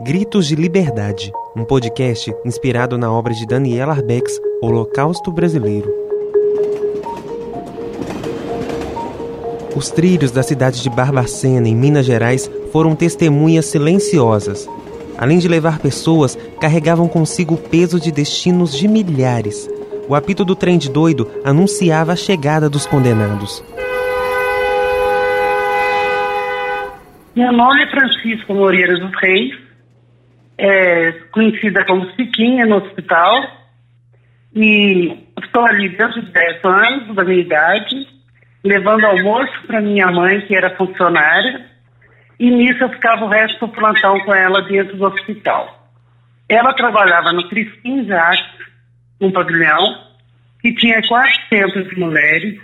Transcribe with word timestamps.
Gritos 0.00 0.46
de 0.46 0.54
Liberdade, 0.54 1.32
um 1.56 1.64
podcast 1.64 2.32
inspirado 2.44 2.96
na 2.96 3.10
obra 3.10 3.34
de 3.34 3.44
Daniela 3.44 3.94
Arbex, 3.94 4.40
Holocausto 4.62 5.32
Brasileiro. 5.32 5.92
Os 9.74 9.90
trilhos 9.90 10.30
da 10.30 10.44
cidade 10.44 10.80
de 10.80 10.88
Barbacena, 10.88 11.68
em 11.68 11.74
Minas 11.74 12.06
Gerais, 12.06 12.48
foram 12.70 12.94
testemunhas 12.94 13.66
silenciosas. 13.66 14.68
Além 15.18 15.38
de 15.40 15.48
levar 15.48 15.80
pessoas, 15.80 16.38
carregavam 16.60 17.08
consigo 17.08 17.54
o 17.54 17.58
peso 17.58 17.98
de 17.98 18.12
destinos 18.12 18.78
de 18.78 18.86
milhares. 18.86 19.68
O 20.08 20.14
apito 20.14 20.44
do 20.44 20.54
trem 20.54 20.78
de 20.78 20.88
doido 20.88 21.28
anunciava 21.44 22.12
a 22.12 22.16
chegada 22.16 22.70
dos 22.70 22.86
condenados. 22.86 23.64
Meu 27.34 27.52
nome 27.52 27.82
é 27.82 27.90
Francisco 27.90 28.54
Moreira 28.54 28.96
dos 28.96 29.12
Reis, 29.20 29.67
é, 30.58 31.12
conhecida 31.30 31.84
como 31.84 32.10
Siquinha 32.14 32.66
no 32.66 32.76
hospital, 32.76 33.58
e 34.54 35.16
estou 35.40 35.64
ali 35.64 35.88
desde 35.90 36.18
os 36.20 36.30
10 36.30 36.64
anos 36.64 37.14
da 37.14 37.24
minha 37.24 37.40
idade, 37.40 38.08
levando 38.64 39.04
almoço 39.04 39.52
para 39.66 39.80
minha 39.80 40.10
mãe, 40.10 40.40
que 40.42 40.56
era 40.56 40.76
funcionária, 40.76 41.64
e 42.38 42.50
nisso 42.50 42.82
eu 42.82 42.90
ficava 42.90 43.24
o 43.24 43.28
resto 43.28 43.66
do 43.66 43.72
plantão 43.72 44.18
com 44.20 44.34
ela 44.34 44.62
dentro 44.62 44.96
do 44.96 45.04
hospital. 45.04 45.90
Ela 46.48 46.72
trabalhava 46.72 47.32
no 47.32 47.48
Crispim 47.48 48.04
Jacques, 48.04 48.66
um 49.20 49.30
pavilhão, 49.30 50.08
que 50.60 50.74
tinha 50.74 51.00
400 51.06 51.96
mulheres. 51.96 52.60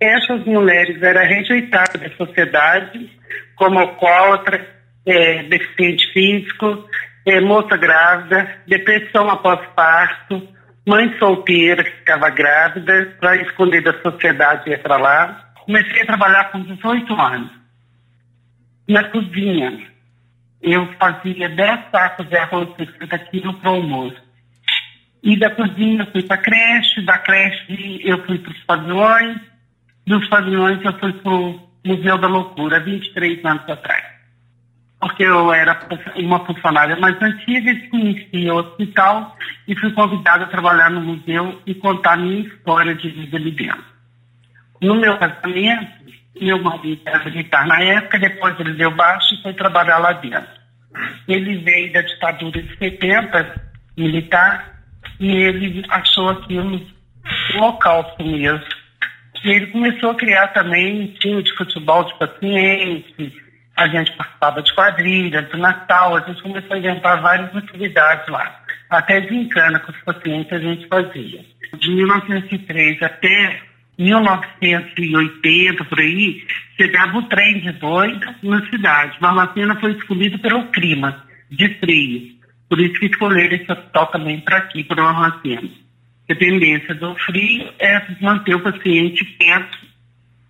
Essas 0.00 0.44
mulheres 0.44 1.02
eram 1.02 1.22
rejeitadas 1.22 2.00
da 2.00 2.10
sociedade, 2.16 3.10
como 3.56 3.78
alcoólatra, 3.78 4.66
é, 5.04 5.42
deficiente 5.44 6.12
físico, 6.12 6.88
é, 7.28 7.40
moça 7.40 7.76
grávida, 7.76 8.56
depressão 8.66 9.28
após 9.28 9.60
parto, 9.76 10.48
mãe 10.86 11.14
solteira 11.18 11.84
que 11.84 11.90
ficava 11.90 12.30
grávida, 12.30 13.14
para 13.20 13.36
esconder 13.36 13.82
da 13.82 14.00
sociedade 14.00 14.70
e 14.70 14.72
ir 14.72 14.82
para 14.82 14.96
lá. 14.96 15.52
Comecei 15.66 16.02
a 16.02 16.06
trabalhar 16.06 16.50
com 16.50 16.62
18 16.62 17.12
anos, 17.20 17.50
na 18.88 19.04
cozinha. 19.04 19.86
Eu 20.62 20.88
fazia 20.98 21.48
10 21.50 21.90
sacos 21.92 22.28
de 22.28 22.36
arroz 22.36 22.68
60 22.76 23.18
quilos 23.18 23.56
para 23.56 23.70
o 23.72 23.74
almoço. 23.74 24.16
E 25.22 25.38
da 25.38 25.50
cozinha 25.50 26.04
eu 26.04 26.10
fui 26.10 26.22
para 26.22 26.36
a 26.36 26.42
creche, 26.42 27.02
da 27.02 27.18
creche 27.18 28.00
eu 28.04 28.24
fui 28.24 28.38
para 28.38 28.52
os 28.52 28.64
pavilhões, 28.64 29.36
dos 30.06 30.26
pavilhões 30.28 30.82
eu 30.82 30.98
fui 30.98 31.12
para 31.12 31.32
o 31.32 31.68
Museu 31.84 32.16
da 32.18 32.26
Loucura, 32.26 32.80
23 32.80 33.44
anos 33.44 33.68
atrás 33.68 34.07
porque 35.00 35.22
eu 35.22 35.52
era 35.52 35.80
uma 36.16 36.44
funcionária 36.44 36.96
mais 36.96 37.20
antiga 37.22 37.70
e 37.70 37.88
conhecia 37.88 38.54
o 38.54 38.58
hospital 38.58 39.36
e 39.66 39.76
fui 39.76 39.92
convidada 39.92 40.44
a 40.44 40.48
trabalhar 40.48 40.90
no 40.90 41.00
museu 41.00 41.60
e 41.66 41.74
contar 41.74 42.16
minha 42.16 42.40
história 42.40 42.94
de 42.94 43.08
vida 43.08 43.36
ali 43.36 43.52
dentro. 43.52 43.84
No 44.82 44.94
meu 44.96 45.16
casamento, 45.18 45.98
meu 46.40 46.62
marido 46.62 47.02
era 47.04 47.24
militar 47.24 47.66
na 47.66 47.80
época, 47.82 48.18
depois 48.18 48.58
ele 48.58 48.74
deu 48.74 48.90
baixo 48.90 49.34
e 49.34 49.42
foi 49.42 49.52
trabalhar 49.54 49.98
lá 49.98 50.12
dentro. 50.12 50.58
Ele 51.28 51.58
veio 51.58 51.92
da 51.92 52.02
ditadura 52.02 52.62
de 52.62 52.76
70, 52.78 53.70
militar, 53.96 54.82
e 55.20 55.30
ele 55.30 55.84
achou 55.90 56.30
aquilo 56.30 56.80
local 57.54 58.16
mesmo. 58.20 58.64
E 59.44 59.50
ele 59.50 59.66
começou 59.68 60.10
a 60.10 60.14
criar 60.14 60.48
também 60.48 61.02
um 61.02 61.06
time 61.14 61.42
de 61.42 61.54
futebol 61.56 62.04
de 62.04 62.18
pacientes, 62.18 63.32
a 63.78 63.86
gente 63.86 64.10
participava 64.16 64.60
de 64.60 64.74
quadrilha, 64.74 65.42
do 65.42 65.56
Natal, 65.56 66.16
a 66.16 66.20
gente 66.20 66.42
começou 66.42 66.74
a 66.74 66.78
inventar 66.78 67.22
várias 67.22 67.54
atividades 67.54 68.26
lá. 68.28 68.60
Até 68.90 69.22
gincana 69.22 69.78
com 69.78 69.92
os 69.92 70.00
pacientes 70.00 70.52
a 70.52 70.58
gente 70.58 70.88
fazia. 70.88 71.44
De 71.78 71.90
1903 71.90 73.00
até 73.02 73.62
1980, 73.96 75.84
por 75.84 76.00
aí, 76.00 76.44
chegava 76.76 77.18
o 77.18 77.22
trem 77.28 77.60
de 77.60 77.70
doido 77.72 78.34
na 78.42 78.68
cidade. 78.68 79.16
Barbacena 79.20 79.78
foi 79.78 79.92
escolhido 79.92 80.40
pelo 80.40 80.66
clima 80.72 81.24
de 81.48 81.68
frio. 81.74 82.36
Por 82.68 82.80
isso 82.80 82.98
que 82.98 83.06
escolheram 83.06 83.54
esse 83.54 83.70
hospital 83.70 84.08
também 84.08 84.40
para 84.40 84.58
aqui, 84.58 84.82
para 84.82 85.04
Barbacena. 85.04 85.70
A 86.28 86.34
tendência 86.34 86.96
do 86.96 87.14
frio 87.14 87.72
é 87.78 88.04
manter 88.20 88.56
o 88.56 88.60
paciente 88.60 89.24
quieto, 89.24 89.78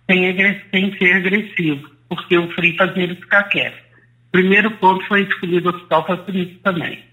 sem, 0.07 0.35
sem 0.71 0.97
ser 0.97 1.13
agressivo 1.17 1.98
porque 2.09 2.37
o 2.37 2.51
frio 2.53 2.75
fazia 2.75 3.03
ele 3.03 3.15
ficar 3.15 3.43
quieto. 3.43 3.77
Primeiro 4.31 4.71
ponto 4.71 5.05
foi 5.07 5.21
escolhido 5.21 5.69
o 5.69 5.75
hospital 5.75 6.03
para 6.03 6.15
isso 6.27 6.59
também. 6.63 7.03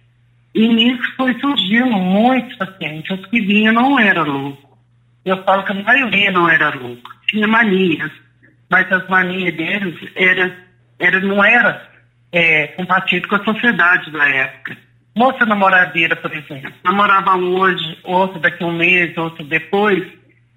E 0.55 0.69
nisso 0.69 1.15
foi 1.17 1.39
surgindo 1.39 1.93
muitos 1.93 2.57
pacientes. 2.57 3.19
Os 3.19 3.27
que 3.27 3.41
vinham 3.43 3.75
não 3.75 3.99
eram 4.01 4.25
loucos. 4.25 4.65
Eu 5.25 5.43
falo 5.45 5.65
que 5.65 5.73
a 5.73 5.83
maioria 5.83 6.31
não 6.31 6.49
era 6.49 6.75
louco. 6.75 7.11
Tinha 7.29 7.47
manias. 7.47 8.11
Mas 8.71 8.91
as 8.91 9.07
manias 9.09 9.55
deles 9.55 9.95
era, 10.15 10.57
era, 10.99 11.21
não 11.21 11.45
era 11.45 11.89
é, 12.33 12.69
compatível 12.69 13.29
com 13.29 13.37
a 13.37 13.45
sociedade 13.45 14.11
da 14.11 14.29
época. 14.29 14.77
Moça 15.15 15.47
namoradeira, 15.47 16.17
por 16.17 16.33
exemplo, 16.35 16.73
namorava 16.85 17.37
hoje, 17.37 17.99
outro 18.03 18.39
daqui 18.41 18.63
a 18.63 18.67
um 18.67 18.77
mês, 18.77 19.17
outro 19.17 19.45
depois, 19.45 20.07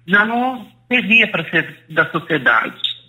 já 0.06 0.24
não 0.24 0.66
servia 0.88 1.28
para 1.28 1.48
ser 1.48 1.84
da 1.88 2.10
sociedade 2.10 2.99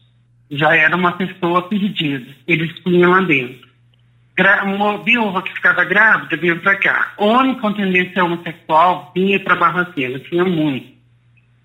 já 0.52 0.76
era 0.76 0.96
uma 0.96 1.14
pessoa 1.14 1.68
perdida. 1.70 2.28
Eles 2.46 2.78
punham 2.80 3.10
lá 3.10 3.22
dentro. 3.22 3.70
Gra 4.36 4.64
uma 4.64 4.98
viúva 5.04 5.42
que 5.42 5.54
ficava 5.54 5.86
grávida 5.86 6.36
vinha 6.36 6.56
para 6.58 6.76
cá. 6.78 7.14
Homem 7.18 7.56
com 7.60 7.74
tendência 7.74 8.24
homossexual 8.24 9.12
vinha 9.16 9.40
para 9.40 9.56
Barracena, 9.56 10.20
tinha 10.20 10.44
muito. 10.44 10.92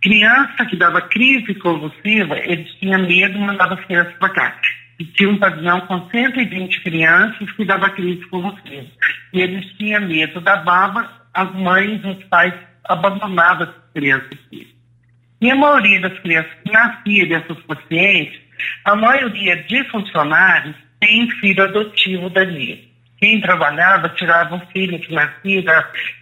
Criança 0.03 0.65
que 0.67 0.77
dava 0.77 1.01
crise 1.01 1.55
convulsiva, 1.55 2.39
eles 2.39 2.71
tinham 2.75 3.01
medo 3.03 3.37
e 3.37 3.41
mandavam 3.41 3.79
as 3.79 3.85
crianças 3.87 4.15
para 4.15 4.29
cá. 4.29 4.61
E 4.99 5.05
tinha 5.05 5.29
um 5.29 5.39
pavilhão 5.39 5.81
com 5.83 6.09
120 6.11 6.83
crianças 6.83 7.51
que 7.53 7.65
dava 7.65 7.91
crise 7.91 8.25
convulsiva. 8.27 8.87
E 9.33 9.41
eles 9.41 9.67
tinham 9.77 10.03
medo 10.03 10.41
da 10.41 10.57
baba, 10.57 11.11
as 11.35 11.53
mães, 11.55 12.05
os 12.05 12.23
pais 12.25 12.55
abandonavam 12.85 13.69
as 13.69 13.93
crianças 13.93 14.31
aqui. 14.33 14.75
E 15.41 15.51
a 15.51 15.55
maioria 15.55 16.01
das 16.01 16.19
crianças 16.21 16.53
que 16.65 16.73
nasciam 16.73 17.29
dessas 17.29 17.59
pacientes 17.65 18.46
a 18.85 18.95
maioria 18.95 19.57
de 19.65 19.85
funcionários 19.91 20.77
tem 21.01 21.31
filho 21.41 21.65
adotivo 21.65 22.31
dali. 22.31 22.91
Quem 23.19 23.41
trabalhava 23.41 24.09
tirava 24.11 24.55
um 24.55 24.67
filho 24.69 24.99
que 25.01 25.15
nascia 25.15 25.63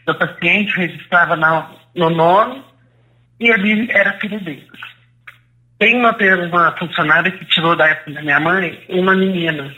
do 0.07 0.15
paciente, 0.15 0.77
registrava 0.77 1.37
na, 1.37 1.71
no 1.95 2.11
nome 2.11 2.63
e 3.41 3.51
ali 3.51 3.91
era 3.91 4.19
filho 4.19 4.41
deles. 4.41 4.69
Tem 5.79 5.97
uma, 5.97 6.17
uma 6.47 6.77
funcionária 6.79 7.33
que 7.33 7.45
tirou 7.47 7.77
da 7.77 7.89
época 7.89 8.13
da 8.13 8.23
minha 8.23 8.41
mãe 8.41 8.85
uma 8.89 9.15
menina. 9.15 9.75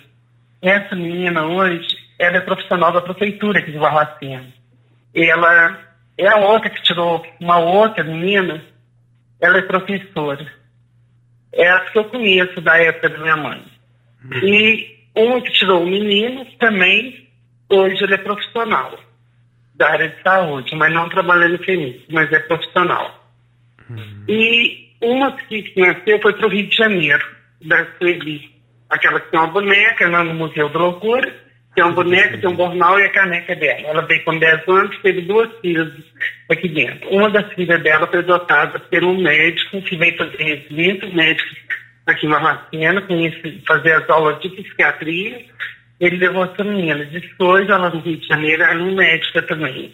Essa 0.60 0.94
menina 0.94 1.46
hoje, 1.46 1.86
ela 2.18 2.36
é 2.36 2.40
profissional 2.40 2.92
da 2.92 3.00
prefeitura 3.00 3.58
aqui 3.58 3.72
de 3.72 3.78
Barbacena. 3.78 4.46
Ela 5.14 5.78
é 6.18 6.28
a 6.28 6.36
outra 6.36 6.68
que 6.68 6.82
tirou 6.82 7.26
uma 7.40 7.58
outra 7.58 8.04
menina, 8.04 8.62
ela 9.40 9.58
é 9.58 9.62
professora 9.62 10.46
é 11.56 11.68
as 11.68 11.90
que 11.90 11.98
eu 11.98 12.04
conheço 12.04 12.60
da 12.60 12.76
época 12.78 13.08
da 13.08 13.18
minha 13.18 13.36
mãe. 13.36 13.62
Uhum. 14.24 14.38
E 14.48 14.96
um 15.16 15.40
que 15.40 15.52
tirou 15.52 15.82
o 15.82 15.86
menino 15.86 16.44
também, 16.58 17.28
hoje 17.70 18.02
ele 18.02 18.14
é 18.14 18.18
profissional 18.18 18.98
da 19.74 19.90
área 19.90 20.08
de 20.08 20.22
saúde, 20.22 20.74
mas 20.74 20.92
não 20.92 21.08
trabalha 21.08 21.48
no 21.48 21.58
FEMIS, 21.58 22.02
mas 22.10 22.32
é 22.32 22.38
profissional. 22.40 23.24
Uhum. 23.88 24.24
E 24.28 24.86
uma 25.02 25.32
que 25.32 25.72
nasceu 25.76 26.20
foi 26.20 26.32
para 26.32 26.46
o 26.46 26.50
Rio 26.50 26.68
de 26.68 26.76
Janeiro, 26.76 27.24
da 27.62 27.86
Sueli, 27.98 28.50
aquela 28.88 29.20
que 29.20 29.30
tem 29.30 29.40
uma 29.40 29.48
boneca 29.48 30.08
no 30.08 30.34
Museu 30.34 30.68
da 30.70 30.78
Loucura, 30.78 31.45
tem 31.76 31.84
uma 31.84 31.92
boneca, 31.92 32.38
tem 32.38 32.48
um 32.48 32.56
bornal 32.56 32.98
e 32.98 33.04
a 33.04 33.12
caneca 33.12 33.54
dela. 33.54 33.88
Ela 33.88 34.02
veio 34.06 34.24
com 34.24 34.38
10 34.38 34.66
anos, 34.66 34.98
teve 35.02 35.20
duas 35.20 35.54
filhas 35.60 35.92
aqui 36.50 36.68
dentro. 36.70 37.08
Uma 37.10 37.28
das 37.28 37.52
filhas 37.52 37.82
dela 37.82 38.06
foi 38.06 38.20
adotada 38.20 38.80
por 38.80 39.04
um 39.04 39.20
médico 39.20 39.82
que 39.82 39.96
veio 39.96 40.16
fazer 40.16 40.42
residência, 40.42 41.14
médico 41.14 41.54
aqui 42.06 42.26
na 42.26 42.40
Marcena, 42.40 43.06
fazer 43.66 43.92
as 43.92 44.08
aulas 44.08 44.40
de 44.40 44.48
psiquiatria. 44.48 45.44
Ele 46.00 46.16
levou 46.16 46.44
essa 46.44 46.64
menina. 46.64 47.04
Depois, 47.04 47.68
ela 47.68 47.90
no 47.90 48.00
Rio 48.00 48.16
de 48.16 48.26
Janeiro, 48.26 48.62
era 48.62 48.82
um 48.82 48.94
médica 48.94 49.42
também. 49.42 49.92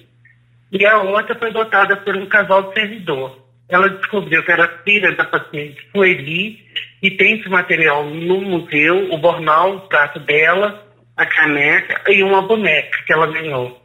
E 0.71 0.87
a 0.87 0.99
outra 0.99 1.35
foi 1.35 1.49
adotada 1.49 1.97
por 1.97 2.17
um 2.17 2.27
casal 2.27 2.63
de 2.69 2.75
servidor. 2.75 3.43
Ela 3.69 3.89
descobriu 3.89 4.45
que 4.45 4.53
era 4.53 4.69
filha 4.85 5.13
da 5.17 5.25
paciente 5.25 5.85
Sueli 5.91 6.65
e 7.03 7.11
tem 7.11 7.41
esse 7.41 7.49
material 7.49 8.05
no 8.05 8.41
museu, 8.41 9.13
o 9.13 9.19
bornal, 9.19 9.77
o 9.77 9.81
prato 9.89 10.21
dela, 10.21 10.82
a 11.17 11.27
caneca 11.27 12.01
e 12.11 12.23
uma 12.23 12.43
boneca 12.43 12.99
que 13.07 13.13
ela 13.13 13.27
ganhou. 13.27 13.81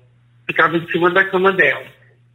Ficava 0.45 0.77
em 0.77 0.88
cima 0.88 1.09
da 1.12 1.25
cama 1.25 1.51
dela. 1.51 1.85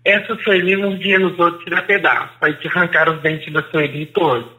Essa 0.04 0.36
Sueli 0.42 0.76
mordia 0.76 1.18
nos 1.18 1.38
outros 1.38 1.64
tira 1.64 1.82
pedaço. 1.82 2.32
Aí 2.40 2.54
te 2.54 2.68
arrancaram 2.68 3.14
os 3.14 3.22
dentes 3.22 3.52
da 3.52 3.62
Sueli 3.70 4.06
todos. 4.06 4.50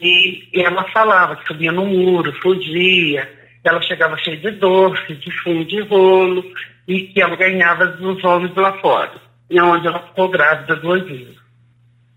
E, 0.00 0.48
e 0.52 0.62
ela 0.62 0.84
falava 0.90 1.36
que 1.36 1.46
subia 1.46 1.70
no 1.70 1.86
muro, 1.86 2.32
fugia. 2.40 3.28
ela 3.62 3.80
chegava 3.82 4.16
cheia 4.18 4.36
de 4.36 4.50
doce, 4.52 5.14
de 5.14 5.30
fumo 5.42 5.64
de 5.64 5.80
rolo, 5.82 6.44
e 6.88 7.02
que 7.08 7.20
ela 7.20 7.36
ganhava 7.36 7.86
dos 7.86 8.22
homens 8.24 8.54
lá 8.56 8.72
fora, 8.80 9.12
e 9.48 9.60
onde 9.60 9.86
ela 9.86 10.00
ficou 10.00 10.28
grávida 10.28 10.76
duas 10.76 11.04
vezes. 11.04 11.40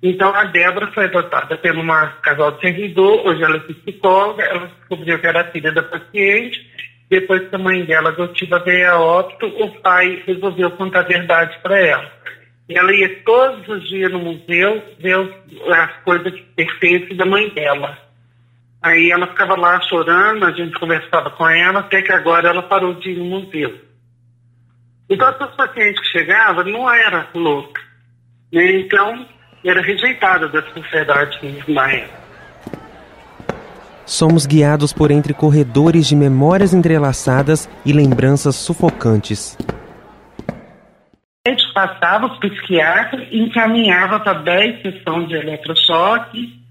Então 0.02 0.34
a 0.34 0.46
Débora 0.46 0.92
foi 0.92 1.06
adotada 1.06 1.58
pelo 1.58 1.82
uma 1.82 2.08
casal 2.22 2.52
de 2.54 2.62
servidor, 2.62 3.26
hoje 3.28 3.44
ela 3.44 3.58
é 3.58 3.60
psicóloga, 3.60 4.44
ela 4.44 4.68
descobriu 4.68 5.20
que 5.20 5.28
era 5.28 5.52
filha 5.52 5.72
da 5.72 5.84
paciente, 5.84 6.75
depois 7.10 7.48
que 7.48 7.56
a 7.56 7.60
mãe 7.60 7.86
dela 7.86 8.10
adotiva 8.10 8.60
veio 8.60 8.90
a 8.90 9.00
óbito, 9.00 9.46
o 9.46 9.82
pai 9.82 10.24
resolveu 10.26 10.72
contar 10.72 11.02
a 11.02 11.04
verdade 11.04 11.58
para 11.62 11.80
ela. 11.80 12.12
Ela 12.68 12.94
ia 12.94 13.24
todos 13.24 13.68
os 13.68 13.88
dias 13.88 14.12
no 14.12 14.20
museu 14.20 14.84
ver 15.00 15.16
as 15.72 16.04
coisas 16.04 16.34
que 16.34 16.42
pertencem 16.56 17.16
da 17.16 17.26
mãe 17.26 17.48
dela. 17.50 17.98
Aí 18.82 19.12
ela 19.12 19.28
ficava 19.28 19.56
lá 19.56 19.80
chorando, 19.82 20.46
a 20.46 20.52
gente 20.52 20.80
conversava 20.80 21.30
com 21.30 21.48
ela, 21.48 21.80
até 21.80 22.02
que 22.02 22.12
agora 22.12 22.50
ela 22.50 22.64
parou 22.64 22.96
de 22.96 23.12
ir 23.12 23.18
no 23.18 23.26
museu. 23.26 23.80
Então, 25.08 25.28
as 25.28 25.56
pacientes 25.56 26.02
que 26.02 26.20
chegavam 26.20 26.64
não 26.66 26.92
era 26.92 27.28
louca. 27.36 27.82
Né? 28.52 28.80
Então, 28.80 29.28
era 29.64 29.82
rejeitada 29.82 30.48
da 30.48 30.62
sociedade 30.72 31.40
na 31.68 31.92
época. 31.92 32.25
Somos 34.06 34.46
guiados 34.46 34.94
por 34.94 35.10
entre 35.10 35.34
corredores 35.34 36.08
de 36.08 36.16
memórias 36.16 36.74
entrelaçadas 36.74 37.68
e 37.84 37.92
lembranças 37.92 38.56
sufocantes. 38.56 39.58
A 41.46 41.50
gente 41.50 41.74
passava, 41.74 42.28
o 42.28 42.40
psiquiatra 42.40 43.28
encaminhava 43.32 44.20
para 44.20 44.34
10 44.34 44.82
sessões 44.84 45.28
de 45.28 45.36
eletrochoque 45.36 46.66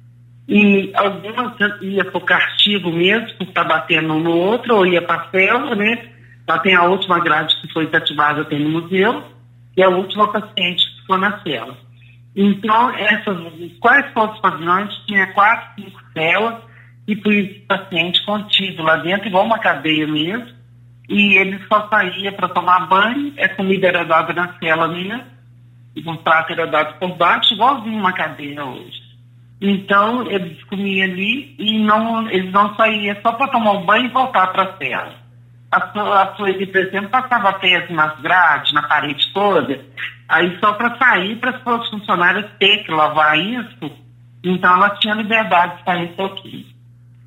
e 0.48 0.92
algumas 0.94 1.54
ia 1.80 2.04
para 2.04 2.18
o 2.18 2.20
castigo 2.20 2.90
mesmo, 2.90 3.34
por 3.38 3.48
estar 3.48 3.64
batendo 3.64 4.14
um 4.14 4.20
no 4.20 4.36
outro, 4.36 4.76
ou 4.76 4.86
ia 4.86 5.02
para 5.02 5.22
a 5.22 5.30
célula, 5.30 5.74
né? 5.74 6.06
Lá 6.46 6.58
tem 6.58 6.74
a 6.74 6.84
última 6.84 7.18
grade 7.18 7.54
que 7.60 7.72
foi 7.72 7.86
desativada 7.86 8.44
tem 8.44 8.60
no 8.62 8.80
museu, 8.80 9.24
e 9.76 9.82
a 9.82 9.88
última 9.88 10.30
paciente 10.30 10.84
que 10.84 11.00
ficou 11.00 11.18
na 11.18 11.40
cela. 11.42 11.76
Então, 12.36 12.90
essas, 12.90 13.36
quais 13.80 14.12
foram 14.12 14.34
os 14.34 14.40
pavilhões? 14.40 14.94
Tinha 15.06 15.26
quatro, 15.28 15.82
cinco 15.82 16.00
celas, 16.12 16.56
e 17.06 17.16
por 17.16 17.32
paciente 17.68 18.24
contido 18.24 18.82
lá 18.82 18.96
dentro, 18.96 19.28
igual 19.28 19.44
uma 19.44 19.58
cadeia 19.58 20.06
mesmo, 20.06 20.48
e 21.08 21.36
ele 21.36 21.60
só 21.68 21.88
saía 21.88 22.32
para 22.32 22.48
tomar 22.48 22.86
banho, 22.86 23.34
a 23.38 23.48
comida 23.50 23.88
era 23.88 24.04
dada 24.04 24.32
na 24.32 24.58
cela 24.58 24.88
minha, 24.88 25.26
e 25.94 26.08
um 26.08 26.16
prato 26.16 26.52
era 26.52 26.66
dado 26.66 26.98
por 26.98 27.16
baixo, 27.16 27.54
igualzinho 27.54 27.98
uma 27.98 28.12
cadeia 28.12 28.64
hoje. 28.64 29.04
Então, 29.60 30.30
eles 30.30 30.62
comiam 30.64 31.04
ali 31.04 31.54
e 31.58 31.78
não, 31.78 32.28
eles 32.30 32.52
não 32.52 32.74
saíam 32.74 33.16
só 33.22 33.32
para 33.32 33.48
tomar 33.48 33.72
um 33.72 33.84
banho 33.84 34.06
e 34.06 34.12
voltar 34.12 34.48
para 34.48 34.64
a 34.64 34.76
cela 34.76 35.24
a, 35.74 36.22
a 36.22 36.36
Sueli, 36.36 36.66
por 36.66 36.80
exemplo, 36.80 37.10
passava 37.10 37.52
peso 37.54 37.92
nas 37.92 38.18
grades, 38.20 38.72
na 38.72 38.82
parede 38.82 39.32
toda, 39.32 39.84
aí 40.28 40.56
só 40.60 40.72
para 40.74 40.96
sair, 40.96 41.36
para 41.36 41.78
os 41.78 41.88
funcionários 41.88 42.50
ter 42.58 42.84
que 42.84 42.92
lavar 42.92 43.38
isso, 43.38 43.90
então 44.42 44.74
ela 44.74 44.90
tinha 44.96 45.14
liberdade 45.14 45.78
de 45.78 45.84
sair 45.84 46.10
um 46.10 46.16
pouquinho. 46.16 46.73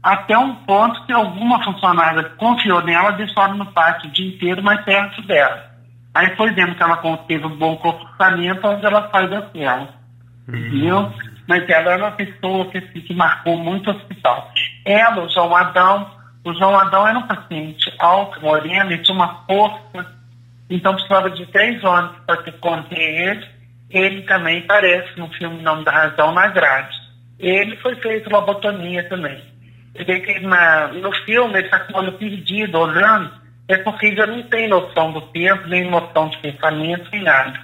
Até 0.01 0.37
um 0.37 0.55
ponto 0.55 1.05
que 1.05 1.11
alguma 1.11 1.63
funcionária 1.63 2.23
confiou 2.37 2.81
nela, 2.83 3.11
deixou 3.11 3.43
ela 3.43 3.55
no 3.55 3.65
pátio 3.73 4.09
o 4.09 4.13
dia 4.13 4.27
inteiro, 4.27 4.63
mais 4.63 4.83
perto 4.85 5.21
dela. 5.23 5.65
Aí 6.13 6.35
foi 6.35 6.51
vendo 6.51 6.75
que 6.75 6.83
ela 6.83 6.97
teve 7.27 7.45
um 7.45 7.57
bom 7.57 7.75
comportamento, 7.77 8.65
ela 8.65 9.09
sai 9.11 9.27
da 9.27 9.49
cela. 9.51 9.89
Uhum. 10.47 10.69
Viu? 10.69 11.13
Mas 11.47 11.69
ela 11.69 11.91
era 11.91 12.03
uma 12.03 12.11
pessoa 12.11 12.65
que, 12.71 12.81
que 12.81 13.13
marcou 13.13 13.57
muito 13.57 13.89
o 13.89 13.95
hospital. 13.95 14.51
Ela, 14.85 15.23
o 15.23 15.29
João 15.29 15.55
Adão, 15.55 16.09
o 16.43 16.53
João 16.53 16.77
Adão 16.79 17.07
era 17.07 17.19
um 17.19 17.27
paciente 17.27 17.93
alto, 17.99 18.41
moreno, 18.41 18.91
e 18.91 19.01
tinha 19.01 19.15
uma 19.15 19.43
força, 19.45 20.15
então 20.69 20.93
precisava 20.93 21.29
de 21.29 21.45
três 21.47 21.83
homens 21.83 22.15
para 22.25 22.51
conter 22.53 22.97
ele. 22.97 23.47
Ele 23.89 24.21
também 24.23 24.59
aparece 24.63 25.17
no 25.17 25.29
filme 25.29 25.61
Nome 25.61 25.85
da 25.85 25.91
Razão 25.91 26.31
na 26.33 26.47
grade. 26.47 26.97
Ele 27.39 27.77
foi 27.77 27.95
feito 27.97 28.29
lobotomia 28.29 29.07
também. 29.07 29.41
Você 29.97 30.03
vê 30.03 30.19
que 30.19 30.39
na, 30.41 30.89
no 30.89 31.11
filme 31.25 31.57
ele 31.57 31.65
está 31.65 31.79
com 31.79 31.93
o 31.93 31.97
olho 32.01 32.11
perdido, 32.13 32.77
olhando, 32.77 33.31
é 33.67 33.77
porque 33.77 34.15
já 34.15 34.27
não 34.27 34.43
tem 34.43 34.67
noção 34.67 35.11
do 35.11 35.21
tempo, 35.21 35.67
nem 35.67 35.89
noção 35.89 36.29
de 36.29 36.37
pensamento, 36.37 37.09
nem 37.11 37.23
nada. 37.23 37.59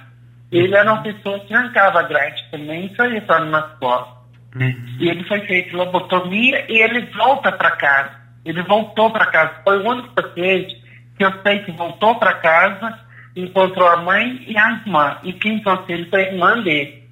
Ele 0.50 0.74
era 0.74 0.92
uma 0.92 1.02
pessoa 1.02 1.38
que 1.40 1.54
arrancava 1.54 2.02
grade 2.02 2.44
também 2.50 2.86
e 2.86 2.96
saía 2.96 3.22
para 3.22 3.44
nas 3.44 3.78
costas. 3.78 4.14
Uhum. 4.56 4.96
E 5.00 5.08
ele 5.08 5.24
foi 5.24 5.40
feito 5.46 5.76
lobotomia 5.76 6.64
e 6.68 6.82
ele 6.82 7.06
volta 7.16 7.52
para 7.52 7.70
casa. 7.72 8.10
Ele 8.44 8.62
voltou 8.62 9.10
para 9.10 9.26
casa. 9.26 9.60
Foi 9.64 9.78
o 9.78 9.88
único 9.88 10.14
paciente 10.14 10.76
que 11.16 11.24
eu 11.24 11.32
sei 11.42 11.60
que 11.60 11.72
voltou 11.72 12.16
para 12.16 12.34
casa, 12.34 12.98
encontrou 13.36 13.88
a 13.88 13.96
mãe 13.98 14.44
e 14.46 14.58
a 14.58 14.70
irmã. 14.72 15.18
E 15.22 15.32
quem 15.32 15.60
trouxe 15.60 15.92
ele 15.92 16.10
foi 16.10 16.24
a 16.24 16.32
irmã 16.32 16.62
dele. 16.62 17.03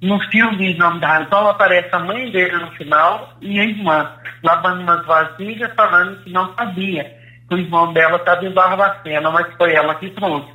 No 0.00 0.20
filme 0.30 0.72
em 0.72 0.78
nome 0.78 1.00
da 1.00 1.08
razão 1.08 1.48
aparece 1.48 1.88
a 1.92 1.98
mãe 1.98 2.30
dele 2.30 2.56
no 2.56 2.70
final 2.72 3.36
e 3.40 3.58
a 3.58 3.64
irmã, 3.64 4.12
lavando 4.44 4.82
umas 4.82 5.04
vasilhas, 5.04 5.74
falando 5.74 6.22
que 6.22 6.30
não 6.30 6.54
sabia 6.54 7.04
que 7.48 7.54
o 7.54 7.58
irmão 7.58 7.92
dela 7.92 8.16
estava 8.16 8.44
em 8.46 8.52
Barbacena, 8.52 9.30
mas 9.30 9.52
foi 9.56 9.72
ela 9.72 9.96
que 9.96 10.10
trouxe. 10.10 10.52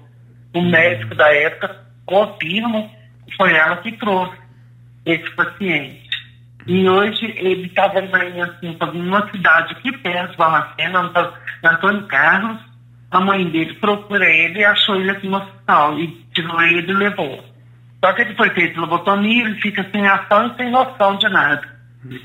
O 0.54 0.62
médico 0.62 1.14
da 1.16 1.34
época 1.34 1.76
confirma 2.06 2.90
que 3.28 3.36
foi 3.36 3.54
ela 3.54 3.78
que 3.78 3.92
trouxe 3.94 4.38
esse 5.06 5.30
paciente. 5.32 6.10
E 6.66 6.88
hoje 6.88 7.26
ele 7.36 7.66
estava 7.66 8.00
assim, 8.00 8.78
numa 8.94 9.30
cidade 9.30 9.74
aqui 9.74 9.92
perto 9.98 10.32
de 10.32 10.38
Balacena, 10.38 11.12
Antônio 11.64 12.08
Carlos. 12.08 12.62
A 13.12 13.20
mãe 13.20 13.48
dele 13.50 13.74
procura 13.76 14.26
ele 14.26 14.60
e 14.60 14.66
achou 14.66 14.96
ele 14.96 15.12
aqui 15.12 15.28
no 15.28 15.38
hospital. 15.38 16.00
E 16.00 16.08
tirou 16.34 16.62
ele 16.62 16.90
e 16.90 16.96
levou. 16.96 17.53
Só 18.04 18.12
que 18.12 18.22
ele 18.22 18.36
foi 18.36 18.50
feito 18.50 18.82
lobotomia, 18.82 19.46
ele 19.46 19.62
fica 19.62 19.88
sem 19.90 20.06
ação 20.06 20.48
e 20.48 20.58
sem 20.58 20.70
noção 20.70 21.16
de 21.16 21.30
nada. 21.30 21.62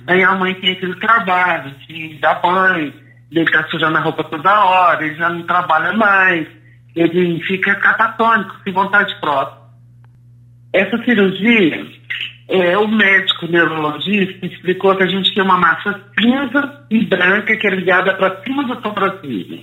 Aí 0.08 0.24
a 0.24 0.34
mãe 0.34 0.52
tem 0.54 0.72
aquele 0.72 0.96
trabalho 0.96 1.72
de 1.86 2.18
dar 2.18 2.42
banho, 2.42 2.92
ele 3.30 3.48
tá 3.52 3.62
sujando 3.68 3.96
a 3.96 4.00
roupa 4.00 4.24
toda 4.24 4.64
hora, 4.64 5.06
ele 5.06 5.14
já 5.14 5.28
não 5.30 5.44
trabalha 5.44 5.92
mais, 5.92 6.48
ele 6.96 7.40
fica 7.44 7.76
catatônico, 7.76 8.56
sem 8.64 8.72
vontade 8.72 9.14
própria. 9.20 9.56
Essa 10.72 10.98
cirurgia 11.04 11.86
é, 12.48 12.76
o 12.76 12.88
médico 12.88 13.46
neurologista 13.46 14.46
explicou 14.46 14.96
que 14.96 15.04
a 15.04 15.08
gente 15.08 15.32
tem 15.32 15.44
uma 15.44 15.58
massa 15.58 16.00
cinza 16.18 16.86
e 16.90 17.04
branca 17.04 17.56
que 17.56 17.66
é 17.68 17.70
ligada 17.70 18.14
para 18.14 18.42
cima 18.42 18.64
do 18.64 18.82
sobrancelha. 18.82 19.60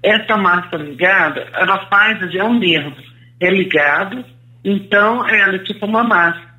Essa 0.00 0.36
massa 0.36 0.76
ligada, 0.76 1.48
ela 1.54 1.86
faz, 1.88 2.22
é 2.34 2.44
um 2.44 2.56
nervo, 2.56 2.94
é 3.40 3.50
ligado, 3.50 4.24
então 4.64 5.26
ela 5.28 5.56
é 5.56 5.58
tipo 5.60 5.86
uma 5.86 6.04
massa. 6.04 6.50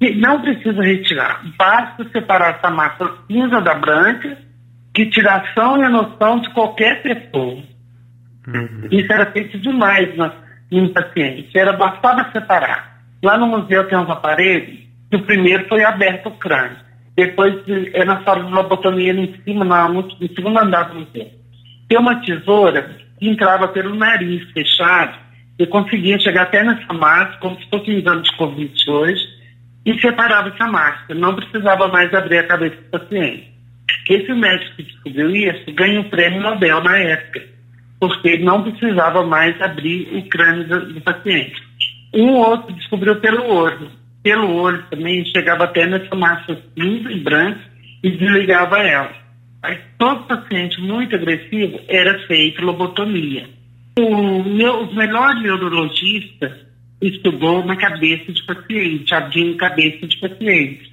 E 0.00 0.14
não 0.14 0.40
precisa 0.40 0.82
retirar, 0.82 1.42
basta 1.58 2.08
separar 2.10 2.56
essa 2.56 2.70
massa 2.70 3.18
cinza 3.26 3.60
da 3.60 3.74
branca, 3.74 4.38
que 4.94 5.06
tira 5.06 5.36
ação 5.36 5.78
e 5.78 5.84
a 5.84 5.90
noção 5.90 6.40
de 6.40 6.48
qualquer 6.50 7.02
pessoa. 7.02 7.62
Uhum. 8.46 8.88
Isso 8.90 9.12
era 9.12 9.30
feito 9.30 9.58
demais 9.58 10.16
na, 10.16 10.32
em 10.72 10.88
paciente, 10.88 11.56
era 11.56 11.74
bastava 11.74 12.30
separar. 12.32 13.02
Lá 13.22 13.36
no 13.36 13.46
museu 13.46 13.86
tem 13.88 13.98
uns 13.98 14.08
aparelhos, 14.08 14.78
que 15.10 15.16
o 15.16 15.26
primeiro 15.26 15.68
foi 15.68 15.84
aberto 15.84 16.28
o 16.28 16.38
crânio. 16.38 16.78
Depois 17.14 17.62
é 17.92 18.04
na 18.04 18.22
sala 18.24 18.44
de 18.44 18.52
lobotomia 18.52 19.12
em 19.12 19.34
cima, 19.44 19.64
na, 19.64 19.86
no, 19.86 20.02
no 20.02 20.28
segundo 20.34 20.58
andar 20.58 20.84
do 20.84 21.00
museu. 21.00 21.30
Tem 21.88 21.98
uma 21.98 22.22
tesoura 22.22 22.96
que 23.18 23.28
entrava 23.28 23.68
pelo 23.68 23.94
nariz 23.94 24.50
fechado 24.52 25.18
e 25.60 25.66
conseguia 25.66 26.18
chegar 26.18 26.44
até 26.44 26.64
nessa 26.64 26.92
máscara, 26.94 27.38
como 27.38 27.60
se 27.60 27.68
fosse 27.68 27.90
um 27.90 27.98
exame 27.98 28.22
de 28.22 28.36
Covid 28.36 28.90
hoje, 28.90 29.20
e 29.84 30.00
separava 30.00 30.48
essa 30.48 30.66
máscara. 30.66 31.14
Não 31.18 31.34
precisava 31.34 31.86
mais 31.88 32.12
abrir 32.14 32.38
a 32.38 32.46
cabeça 32.46 32.76
do 32.76 32.98
paciente. 32.98 33.50
Esse 34.08 34.32
médico 34.32 34.76
que 34.76 34.82
descobriu 34.84 35.30
isso 35.36 35.72
ganhou 35.74 36.02
o 36.02 36.08
prêmio 36.08 36.40
Nobel 36.40 36.82
na 36.82 36.96
época, 36.96 37.42
porque 38.00 38.38
não 38.38 38.62
precisava 38.62 39.22
mais 39.24 39.60
abrir 39.60 40.08
o 40.16 40.28
crânio 40.30 40.66
do, 40.66 40.94
do 40.94 41.00
paciente. 41.02 41.60
Um 42.14 42.30
outro 42.30 42.72
descobriu 42.74 43.16
pelo 43.16 43.46
olho. 43.52 43.90
Pelo 44.22 44.54
olho 44.54 44.82
também, 44.90 45.24
chegava 45.26 45.64
até 45.64 45.86
nessa 45.86 46.14
massa 46.14 46.58
cinza 46.74 47.12
e 47.12 47.20
branca 47.20 47.60
e 48.02 48.10
desligava 48.10 48.78
ela. 48.78 49.12
Aí, 49.62 49.78
todo 49.98 50.26
paciente 50.26 50.80
muito 50.80 51.14
agressivo 51.14 51.80
era 51.86 52.18
feito 52.26 52.64
lobotomia. 52.64 53.59
O 53.98 54.42
meu, 54.44 54.82
o 54.82 54.94
melhor 54.94 55.34
neurologista 55.36 56.66
estudou 57.00 57.64
na 57.64 57.76
cabeça 57.76 58.32
de 58.32 58.42
paciente, 58.44 59.14
abrindo 59.14 59.56
cabeça 59.56 60.06
de 60.06 60.16
paciente. 60.18 60.90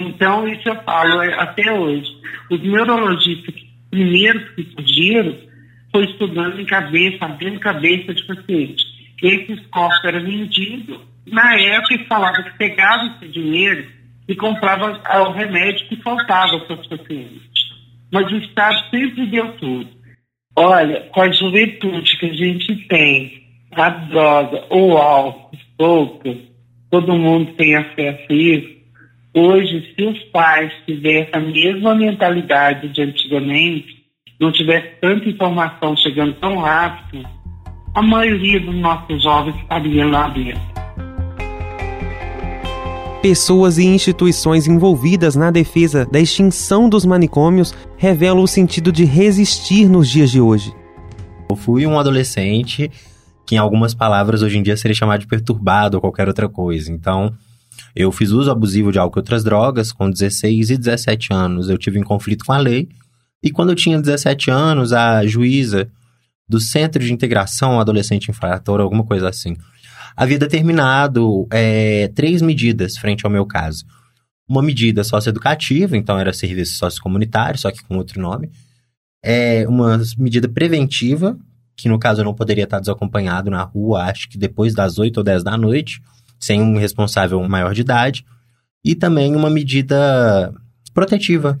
Então, 0.00 0.48
isso 0.48 0.68
eu 0.68 0.76
falo 0.82 1.20
até 1.40 1.72
hoje. 1.72 2.10
Os 2.50 2.60
neurologistas 2.62 3.54
primeiros 3.90 4.48
que 4.50 4.64
surgiram 4.72 5.36
foi 5.92 6.04
estudando 6.06 6.60
em 6.60 6.66
cabeça, 6.66 7.24
abrindo 7.24 7.60
cabeça 7.60 8.12
de 8.12 8.24
paciente 8.24 8.94
esses 9.22 9.66
corpos 9.66 10.04
eram 10.04 10.22
vendidos. 10.24 11.00
Na 11.26 11.54
época, 11.58 12.04
falava 12.06 12.42
que 12.42 12.58
pegava 12.58 13.16
esse 13.16 13.32
dinheiro 13.32 13.90
e 14.28 14.34
comprava 14.34 15.00
o 15.22 15.32
remédio 15.32 15.88
que 15.88 15.96
faltava 16.02 16.60
para 16.60 16.80
os 16.80 16.86
pacientes. 16.86 17.50
Mas 18.12 18.30
o 18.30 18.36
Estado 18.36 18.90
sempre 18.90 19.26
deu 19.26 19.52
tudo. 19.56 19.88
Olha, 20.56 21.00
com 21.12 21.20
a 21.20 21.32
juventude 21.32 22.16
que 22.18 22.26
a 22.26 22.32
gente 22.32 22.76
tem, 22.88 23.42
a 23.72 23.88
droga, 23.88 24.64
o 24.70 24.96
álcool, 24.96 25.56
pouco, 25.76 26.36
todo 26.90 27.18
mundo 27.18 27.52
tem 27.54 27.74
acesso 27.74 28.26
a 28.30 28.34
isso. 28.34 28.74
Hoje, 29.34 29.94
se 29.94 30.04
os 30.04 30.18
pais 30.24 30.72
tivessem 30.86 31.30
a 31.32 31.40
mesma 31.40 31.94
mentalidade 31.96 32.88
de 32.88 33.02
antigamente, 33.02 34.04
não 34.40 34.52
tivesse 34.52 35.00
tanta 35.00 35.28
informação 35.28 35.96
chegando 35.96 36.34
tão 36.34 36.58
rápido, 36.58 37.28
a 37.92 38.02
maioria 38.02 38.60
dos 38.60 38.76
nossos 38.76 39.20
jovens 39.22 39.56
estaria 39.56 40.06
lá 40.06 40.28
dentro 40.28 40.83
pessoas 43.24 43.78
e 43.78 43.84
instituições 43.84 44.66
envolvidas 44.66 45.34
na 45.34 45.50
defesa 45.50 46.04
da 46.04 46.20
extinção 46.20 46.90
dos 46.90 47.06
manicômios 47.06 47.72
revelam 47.96 48.42
o 48.42 48.46
sentido 48.46 48.92
de 48.92 49.06
resistir 49.06 49.88
nos 49.88 50.10
dias 50.10 50.30
de 50.30 50.42
hoje. 50.42 50.74
Eu 51.48 51.56
fui 51.56 51.86
um 51.86 51.98
adolescente 51.98 52.92
que, 53.46 53.54
em 53.54 53.58
algumas 53.58 53.94
palavras, 53.94 54.42
hoje 54.42 54.58
em 54.58 54.62
dia 54.62 54.76
seria 54.76 54.94
chamado 54.94 55.20
de 55.20 55.26
perturbado 55.26 55.96
ou 55.96 56.02
qualquer 56.02 56.28
outra 56.28 56.50
coisa. 56.50 56.92
Então, 56.92 57.32
eu 57.96 58.12
fiz 58.12 58.28
uso 58.30 58.50
abusivo 58.50 58.92
de 58.92 58.98
álcool 58.98 59.20
e 59.20 59.20
outras 59.20 59.42
drogas 59.42 59.90
com 59.90 60.10
16 60.10 60.68
e 60.68 60.76
17 60.76 61.32
anos. 61.32 61.70
Eu 61.70 61.78
tive 61.78 61.98
um 61.98 62.04
conflito 62.04 62.44
com 62.44 62.52
a 62.52 62.58
lei. 62.58 62.90
E 63.42 63.50
quando 63.50 63.70
eu 63.70 63.74
tinha 63.74 63.98
17 63.98 64.50
anos, 64.50 64.92
a 64.92 65.24
juíza 65.24 65.88
do 66.46 66.60
Centro 66.60 67.02
de 67.02 67.10
Integração 67.10 67.80
Adolescente 67.80 68.30
Infrator, 68.30 68.82
alguma 68.82 69.02
coisa 69.02 69.30
assim, 69.30 69.56
havia 70.16 70.38
determinado 70.38 71.46
é, 71.50 72.08
três 72.08 72.40
medidas 72.40 72.96
frente 72.96 73.24
ao 73.24 73.30
meu 73.30 73.46
caso. 73.46 73.84
Uma 74.48 74.62
medida 74.62 75.02
socioeducativa, 75.02 75.96
então 75.96 76.18
era 76.18 76.32
serviço 76.32 76.76
sociocomunitário, 76.76 77.58
só 77.58 77.70
que 77.70 77.82
com 77.82 77.96
outro 77.96 78.20
nome. 78.20 78.50
É, 79.24 79.66
uma 79.66 80.00
medida 80.18 80.48
preventiva, 80.48 81.36
que 81.76 81.88
no 81.88 81.98
caso 81.98 82.20
eu 82.20 82.24
não 82.24 82.34
poderia 82.34 82.64
estar 82.64 82.78
desacompanhado 82.78 83.50
na 83.50 83.62
rua, 83.62 84.04
acho 84.04 84.28
que 84.28 84.36
depois 84.36 84.74
das 84.74 84.98
8 84.98 85.16
ou 85.16 85.24
10 85.24 85.42
da 85.42 85.56
noite, 85.56 86.00
sem 86.38 86.60
um 86.60 86.76
responsável 86.76 87.42
maior 87.48 87.72
de 87.74 87.80
idade. 87.80 88.24
E 88.84 88.94
também 88.94 89.34
uma 89.34 89.48
medida 89.48 90.52
protetiva, 90.92 91.58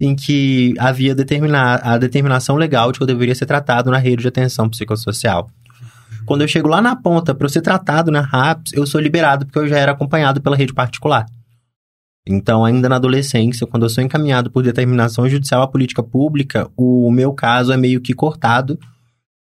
em 0.00 0.16
que 0.16 0.74
havia 0.78 1.14
determinar, 1.14 1.80
a 1.84 1.96
determinação 1.96 2.56
legal 2.56 2.90
de 2.90 2.98
que 2.98 3.02
eu 3.04 3.06
deveria 3.06 3.34
ser 3.34 3.46
tratado 3.46 3.90
na 3.90 3.98
rede 3.98 4.22
de 4.22 4.28
atenção 4.28 4.68
psicossocial. 4.68 5.48
Quando 6.30 6.42
eu 6.42 6.48
chego 6.48 6.68
lá 6.68 6.80
na 6.80 6.94
ponta 6.94 7.34
para 7.34 7.48
ser 7.48 7.60
tratado 7.60 8.08
na 8.08 8.20
RAPS, 8.20 8.72
eu 8.72 8.86
sou 8.86 9.00
liberado 9.00 9.44
porque 9.44 9.58
eu 9.58 9.66
já 9.66 9.76
era 9.76 9.90
acompanhado 9.90 10.40
pela 10.40 10.54
rede 10.54 10.72
particular. 10.72 11.26
Então, 12.24 12.64
ainda 12.64 12.88
na 12.88 12.94
adolescência, 12.94 13.66
quando 13.66 13.82
eu 13.82 13.90
sou 13.90 14.04
encaminhado 14.04 14.48
por 14.48 14.62
determinação 14.62 15.28
judicial 15.28 15.60
à 15.60 15.66
política 15.66 16.04
pública, 16.04 16.70
o 16.76 17.10
meu 17.10 17.32
caso 17.32 17.72
é 17.72 17.76
meio 17.76 18.00
que 18.00 18.14
cortado, 18.14 18.78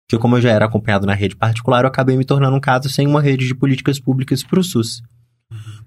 porque 0.08 0.18
como 0.18 0.38
eu 0.38 0.40
já 0.40 0.52
era 0.52 0.64
acompanhado 0.64 1.06
na 1.06 1.12
rede 1.12 1.36
particular, 1.36 1.84
eu 1.84 1.88
acabei 1.88 2.16
me 2.16 2.24
tornando 2.24 2.56
um 2.56 2.60
caso 2.60 2.88
sem 2.88 3.06
uma 3.06 3.20
rede 3.20 3.46
de 3.46 3.54
políticas 3.54 4.00
públicas 4.00 4.42
para 4.42 4.58
o 4.58 4.64
SUS. 4.64 5.02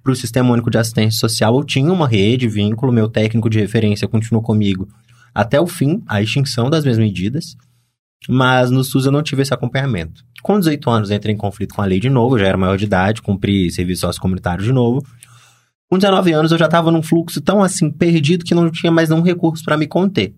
Para 0.04 0.12
o 0.12 0.16
Sistema 0.16 0.54
Único 0.54 0.70
de 0.70 0.78
Assistência 0.78 1.20
Social, 1.20 1.58
eu 1.58 1.64
tinha 1.64 1.92
uma 1.92 2.08
rede, 2.08 2.48
vínculo, 2.48 2.94
meu 2.94 3.10
técnico 3.10 3.50
de 3.50 3.60
referência 3.60 4.08
continuou 4.08 4.44
comigo 4.44 4.88
até 5.34 5.60
o 5.60 5.66
fim, 5.66 6.04
a 6.06 6.22
extinção 6.22 6.70
das 6.70 6.84
minhas 6.84 7.00
medidas, 7.00 7.58
mas 8.30 8.72
no 8.72 8.84
SUS 8.84 9.06
eu 9.06 9.12
não 9.12 9.22
tive 9.22 9.42
esse 9.42 9.54
acompanhamento. 9.54 10.24
Com 10.42 10.60
18 10.60 10.90
anos, 10.90 11.12
entrei 11.12 11.34
em 11.34 11.38
conflito 11.38 11.74
com 11.74 11.82
a 11.82 11.86
lei 11.86 12.00
de 12.00 12.10
novo, 12.10 12.38
já 12.38 12.48
era 12.48 12.58
maior 12.58 12.78
de 12.78 12.86
idade, 12.86 13.22
cumpri 13.22 13.72
serviço 13.72 14.02
sociocomunitário 14.02 14.64
de 14.64 14.72
novo. 14.72 15.06
Com 15.90 15.98
19 15.98 16.32
anos, 16.34 16.52
eu 16.52 16.58
já 16.58 16.66
estava 16.66 16.92
num 16.92 17.02
fluxo 17.02 17.40
tão 17.40 17.62
assim 17.62 17.90
perdido 17.90 18.44
que 18.44 18.56
não 18.56 18.70
tinha 18.70 18.92
mais 18.92 19.10
nenhum 19.10 19.22
recurso 19.22 19.64
para 19.64 19.78
me 19.78 19.88
conter. 19.88 20.36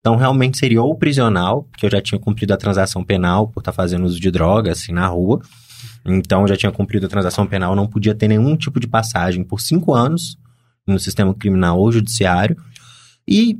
Então, 0.00 0.16
realmente 0.16 0.58
seria 0.58 0.82
ou 0.82 0.96
prisional, 0.96 1.64
porque 1.64 1.84
eu 1.84 1.90
já 1.90 2.00
tinha 2.00 2.18
cumprido 2.18 2.54
a 2.54 2.56
transação 2.56 3.04
penal 3.04 3.48
por 3.48 3.60
estar 3.60 3.72
tá 3.72 3.76
fazendo 3.76 4.06
uso 4.06 4.18
de 4.18 4.30
droga, 4.30 4.72
assim, 4.72 4.92
na 4.92 5.06
rua. 5.06 5.40
Então, 6.06 6.42
eu 6.42 6.48
já 6.48 6.56
tinha 6.56 6.72
cumprido 6.72 7.04
a 7.04 7.08
transação 7.08 7.46
penal, 7.46 7.76
não 7.76 7.86
podia 7.86 8.14
ter 8.14 8.26
nenhum 8.26 8.56
tipo 8.56 8.80
de 8.80 8.88
passagem 8.88 9.44
por 9.44 9.60
cinco 9.60 9.94
anos 9.94 10.38
no 10.86 10.98
sistema 10.98 11.34
criminal 11.34 11.78
ou 11.78 11.92
judiciário. 11.92 12.56
E 13.28 13.58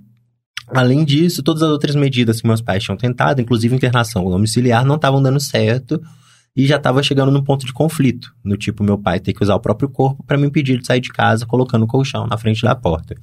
Além 0.74 1.04
disso, 1.04 1.42
todas 1.42 1.62
as 1.62 1.70
outras 1.70 1.96
medidas 1.96 2.40
que 2.40 2.46
meus 2.46 2.60
pais 2.60 2.82
tinham 2.82 2.96
tentado, 2.96 3.40
inclusive 3.40 3.74
internação 3.74 4.24
domiciliar, 4.24 4.84
não 4.84 4.94
estavam 4.94 5.22
dando 5.22 5.40
certo 5.40 6.00
e 6.56 6.66
já 6.66 6.76
estava 6.76 7.02
chegando 7.02 7.30
num 7.32 7.42
ponto 7.42 7.66
de 7.66 7.72
conflito, 7.72 8.32
no 8.44 8.56
tipo 8.56 8.82
meu 8.82 8.98
pai 8.98 9.20
ter 9.20 9.32
que 9.32 9.42
usar 9.42 9.54
o 9.54 9.60
próprio 9.60 9.88
corpo 9.88 10.24
para 10.24 10.36
me 10.36 10.46
impedir 10.46 10.78
de 10.78 10.86
sair 10.86 11.00
de 11.00 11.10
casa 11.10 11.46
colocando 11.46 11.84
o 11.84 11.88
colchão 11.88 12.26
na 12.26 12.36
frente 12.36 12.62
da 12.62 12.74
porta. 12.74 13.14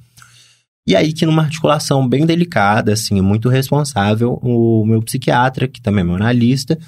E 0.86 0.96
aí 0.96 1.12
que 1.12 1.26
numa 1.26 1.42
articulação 1.42 2.08
bem 2.08 2.24
delicada, 2.24 2.92
assim, 2.92 3.20
muito 3.20 3.48
responsável, 3.48 4.38
o 4.42 4.84
meu 4.86 5.02
psiquiatra, 5.02 5.68
que 5.68 5.82
também 5.82 6.00
é 6.00 6.04
meu 6.04 6.16
analista, 6.16 6.78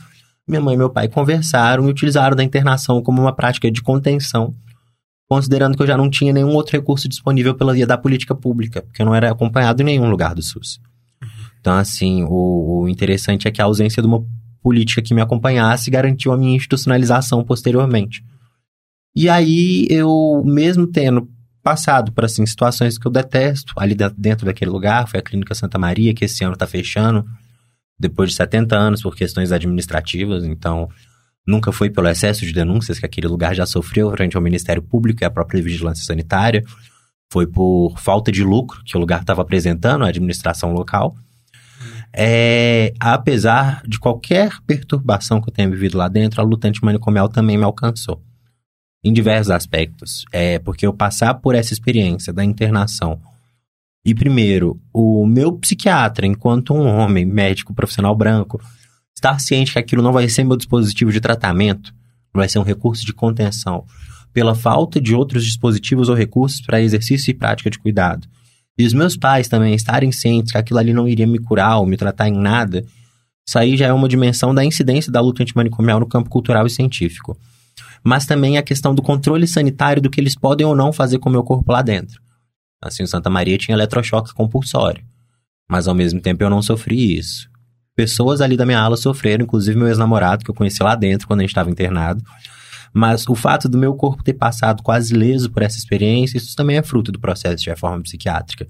minha 0.49 0.61
mãe 0.61 0.75
e 0.75 0.79
meu 0.79 0.91
pai 0.91 1.09
conversaram 1.09 1.87
e 1.87 1.91
utilizaram 1.91 2.35
da 2.35 2.43
internação 2.43 3.03
como 3.03 3.21
uma 3.21 3.35
prática 3.35 3.71
de 3.71 3.83
contenção 3.83 4.55
considerando 5.31 5.77
que 5.77 5.83
eu 5.85 5.87
já 5.87 5.97
não 5.97 6.11
tinha 6.11 6.33
nenhum 6.33 6.53
outro 6.57 6.73
recurso 6.73 7.09
disponível 7.09 7.55
pela 7.55 7.73
via 7.73 7.87
da 7.87 7.97
política 7.97 8.35
pública, 8.35 8.83
porque 8.83 9.01
eu 9.01 9.07
não 9.07 9.15
era 9.15 9.31
acompanhado 9.31 9.81
em 9.81 9.85
nenhum 9.85 10.11
lugar 10.11 10.35
do 10.35 10.43
SUS. 10.43 10.81
Então, 11.61 11.75
assim, 11.75 12.25
o, 12.25 12.81
o 12.81 12.89
interessante 12.89 13.47
é 13.47 13.51
que 13.53 13.63
a 13.63 13.65
ausência 13.65 14.03
de 14.03 14.09
uma 14.09 14.27
política 14.61 15.01
que 15.01 15.15
me 15.15 15.21
acompanhasse 15.21 15.89
garantiu 15.89 16.33
a 16.33 16.37
minha 16.37 16.57
institucionalização 16.57 17.45
posteriormente. 17.45 18.25
E 19.15 19.29
aí, 19.29 19.87
eu, 19.89 20.43
mesmo 20.45 20.85
tendo 20.89 21.29
passado 21.63 22.11
por, 22.11 22.25
assim, 22.25 22.45
situações 22.45 22.99
que 22.99 23.07
eu 23.07 23.13
detesto, 23.13 23.73
ali 23.77 23.95
dentro 24.19 24.45
daquele 24.45 24.73
lugar, 24.73 25.07
foi 25.09 25.21
a 25.21 25.23
Clínica 25.23 25.55
Santa 25.55 25.79
Maria, 25.79 26.13
que 26.13 26.25
esse 26.25 26.43
ano 26.43 26.55
está 26.55 26.67
fechando, 26.67 27.25
depois 27.97 28.31
de 28.31 28.37
70 28.37 28.77
anos, 28.77 29.03
por 29.03 29.15
questões 29.15 29.53
administrativas, 29.53 30.43
então 30.45 30.89
nunca 31.51 31.73
foi 31.73 31.91
pelo 31.91 32.09
excesso 32.09 32.47
de 32.47 32.53
denúncias 32.53 32.99
que 32.99 33.05
aquele 33.05 33.27
lugar 33.27 33.55
já 33.55 33.67
sofreu 33.67 34.11
frente 34.13 34.37
ao 34.37 34.43
Ministério 34.43 34.83
Público 34.83 35.23
e 35.23 35.27
à 35.27 35.31
própria 35.31 35.63
Vigilância 35.63 36.05
Sanitária, 36.05 36.65
foi 37.33 37.47
por 37.47 37.99
falta 37.99 38.33
de 38.33 38.43
lucro 38.43 38.83
que 38.85 38.97
o 38.97 39.01
lugar 39.01 39.21
estava 39.21 39.43
apresentando 39.43 40.05
à 40.05 40.09
administração 40.09 40.73
local. 40.73 41.15
É, 42.13 42.93
apesar 42.99 43.83
de 43.87 43.99
qualquer 43.99 44.53
perturbação 44.67 45.41
que 45.41 45.49
eu 45.49 45.53
tenha 45.53 45.71
vivido 45.71 45.97
lá 45.97 46.09
dentro, 46.09 46.41
a 46.41 46.45
lutante 46.45 46.85
manicomial 46.85 47.29
também 47.29 47.57
me 47.57 47.65
alcançou. 47.65 48.21
Em 49.03 49.13
diversos 49.13 49.51
aspectos. 49.51 50.25
É 50.33 50.59
porque 50.59 50.87
eu 50.87 50.93
passar 50.93 51.35
por 51.35 51.55
essa 51.55 51.73
experiência 51.73 52.33
da 52.33 52.45
internação 52.45 53.21
e, 54.05 54.15
primeiro, 54.15 54.81
o 54.93 55.27
meu 55.27 55.53
psiquiatra, 55.53 56.27
enquanto 56.27 56.75
um 56.75 56.87
homem 56.87 57.25
médico 57.25 57.75
profissional 57.75 58.15
branco, 58.17 58.61
estar 59.15 59.39
ciente 59.39 59.73
que 59.73 59.79
aquilo 59.79 60.03
não 60.03 60.13
vai 60.13 60.29
ser 60.29 60.45
meu 60.45 60.57
dispositivo 60.57 61.13
de 61.13 61.21
tratamento, 61.21 61.93
vai 62.33 62.49
ser 62.49 62.59
um 62.59 62.63
recurso 62.63 63.05
de 63.05 63.13
contenção, 63.13 63.85
pela 64.33 64.55
falta 64.55 65.01
de 65.01 65.15
outros 65.15 65.45
dispositivos 65.45 66.09
ou 66.09 66.15
recursos 66.15 66.61
para 66.61 66.81
exercício 66.81 67.31
e 67.31 67.35
prática 67.35 67.71
de 67.71 67.79
cuidado. 67.79 68.29
E 68.79 68.87
os 68.87 68.93
meus 68.93 69.17
pais 69.17 69.49
também 69.49 69.75
estarem 69.75 70.13
cientes 70.13 70.53
que 70.53 70.59
aquilo 70.59 70.79
ali 70.79 70.93
não 70.93 71.09
iria 71.09 71.27
me 71.27 71.39
curar 71.39 71.79
ou 71.79 71.87
me 71.87 71.97
tratar 71.97 72.29
em 72.29 72.39
nada, 72.39 72.85
isso 73.47 73.59
aí 73.59 73.77
já 73.77 73.87
é 73.87 73.93
uma 73.93 74.09
dimensão 74.09 74.55
da 74.55 74.65
incidência 74.65 75.11
da 75.11 75.21
luta 75.21 75.43
antimanicomial 75.43 75.99
no 75.99 76.07
campo 76.07 76.31
cultural 76.31 76.67
e 76.67 76.71
científico. 76.71 77.37
Mas 78.03 78.25
também 78.25 78.57
a 78.57 78.63
questão 78.63 78.95
do 78.95 79.03
controle 79.03 79.47
sanitário 79.47 80.01
do 80.01 80.09
que 80.09 80.21
eles 80.21 80.37
podem 80.37 80.67
ou 80.67 80.75
não 80.75 80.93
fazer 80.93 81.19
com 81.19 81.29
o 81.29 81.33
meu 81.33 81.43
corpo 81.43 81.71
lá 81.73 81.83
dentro. 81.83 82.23
Assim, 82.81 83.03
o 83.03 83.07
Santa 83.07 83.29
Maria 83.29 83.59
tinha 83.59 83.75
eletrochoque 83.77 84.33
compulsório. 84.33 85.05
Mas 85.69 85.87
ao 85.87 85.95
mesmo 85.95 86.21
tempo 86.21 86.43
eu 86.43 86.49
não 86.49 86.63
sofri 86.63 87.19
isso 87.19 87.51
pessoas 87.97 88.41
ali 88.41 88.57
da 88.57 88.67
minha 88.67 88.81
ala 88.81 88.97
sofreram, 88.97 89.45
inclusive 89.45 89.79
meu 89.79 89.89
ex-namorado, 89.89 90.45
que 90.45 90.51
eu 90.51 90.55
conheci 90.55 90.83
lá 90.83 90.95
dentro 90.95 91.27
quando 91.27 91.41
a 91.41 91.43
gente 91.43 91.51
estava 91.51 91.71
internado. 91.71 92.23
Mas 92.93 93.27
o 93.29 93.35
fato 93.35 93.69
do 93.69 93.79
meu 93.79 93.95
corpo 93.95 94.23
ter 94.23 94.35
passado 94.35 94.83
quase 94.83 95.15
leso 95.15 95.51
por 95.51 95.63
essa 95.63 95.79
experiência, 95.79 96.37
isso 96.37 96.57
também 96.57 96.77
é 96.77 96.83
fruto 96.83 97.13
do 97.13 97.21
processo 97.21 97.63
de 97.63 97.71
reforma 97.71 98.03
psiquiátrica. 98.03 98.67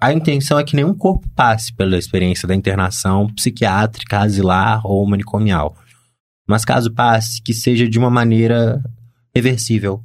A 0.00 0.12
intenção 0.12 0.58
é 0.58 0.64
que 0.64 0.76
nenhum 0.76 0.94
corpo 0.94 1.28
passe 1.34 1.72
pela 1.72 1.96
experiência 1.96 2.46
da 2.46 2.54
internação 2.54 3.26
psiquiátrica, 3.28 4.20
asilar 4.20 4.80
ou 4.84 5.06
manicomial. 5.06 5.76
Mas 6.46 6.64
caso 6.64 6.92
passe, 6.92 7.42
que 7.42 7.52
seja 7.52 7.88
de 7.88 7.98
uma 7.98 8.10
maneira 8.10 8.82
reversível, 9.34 10.02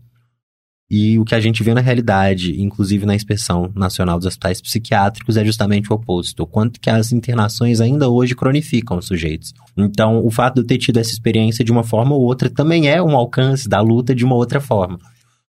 e 0.93 1.17
o 1.17 1.23
que 1.23 1.33
a 1.33 1.39
gente 1.39 1.63
vê 1.63 1.73
na 1.73 1.79
realidade, 1.79 2.61
inclusive 2.61 3.05
na 3.05 3.15
inspeção 3.15 3.71
nacional 3.73 4.17
dos 4.17 4.27
hospitais 4.27 4.61
psiquiátricos, 4.61 5.37
é 5.37 5.45
justamente 5.45 5.89
o 5.89 5.95
oposto. 5.95 6.43
O 6.43 6.45
quanto 6.45 6.81
que 6.81 6.89
as 6.89 7.13
internações 7.13 7.79
ainda 7.79 8.09
hoje 8.09 8.35
cronificam 8.35 8.97
os 8.97 9.05
sujeitos. 9.05 9.53
Então, 9.77 10.19
o 10.21 10.29
fato 10.29 10.55
de 10.55 10.59
eu 10.59 10.67
ter 10.67 10.77
tido 10.77 10.97
essa 10.97 11.11
experiência 11.11 11.63
de 11.63 11.71
uma 11.71 11.81
forma 11.81 12.13
ou 12.13 12.21
outra 12.21 12.49
também 12.49 12.89
é 12.89 13.01
um 13.01 13.15
alcance 13.15 13.69
da 13.69 13.79
luta 13.79 14.13
de 14.13 14.25
uma 14.25 14.35
outra 14.35 14.59
forma. 14.59 14.99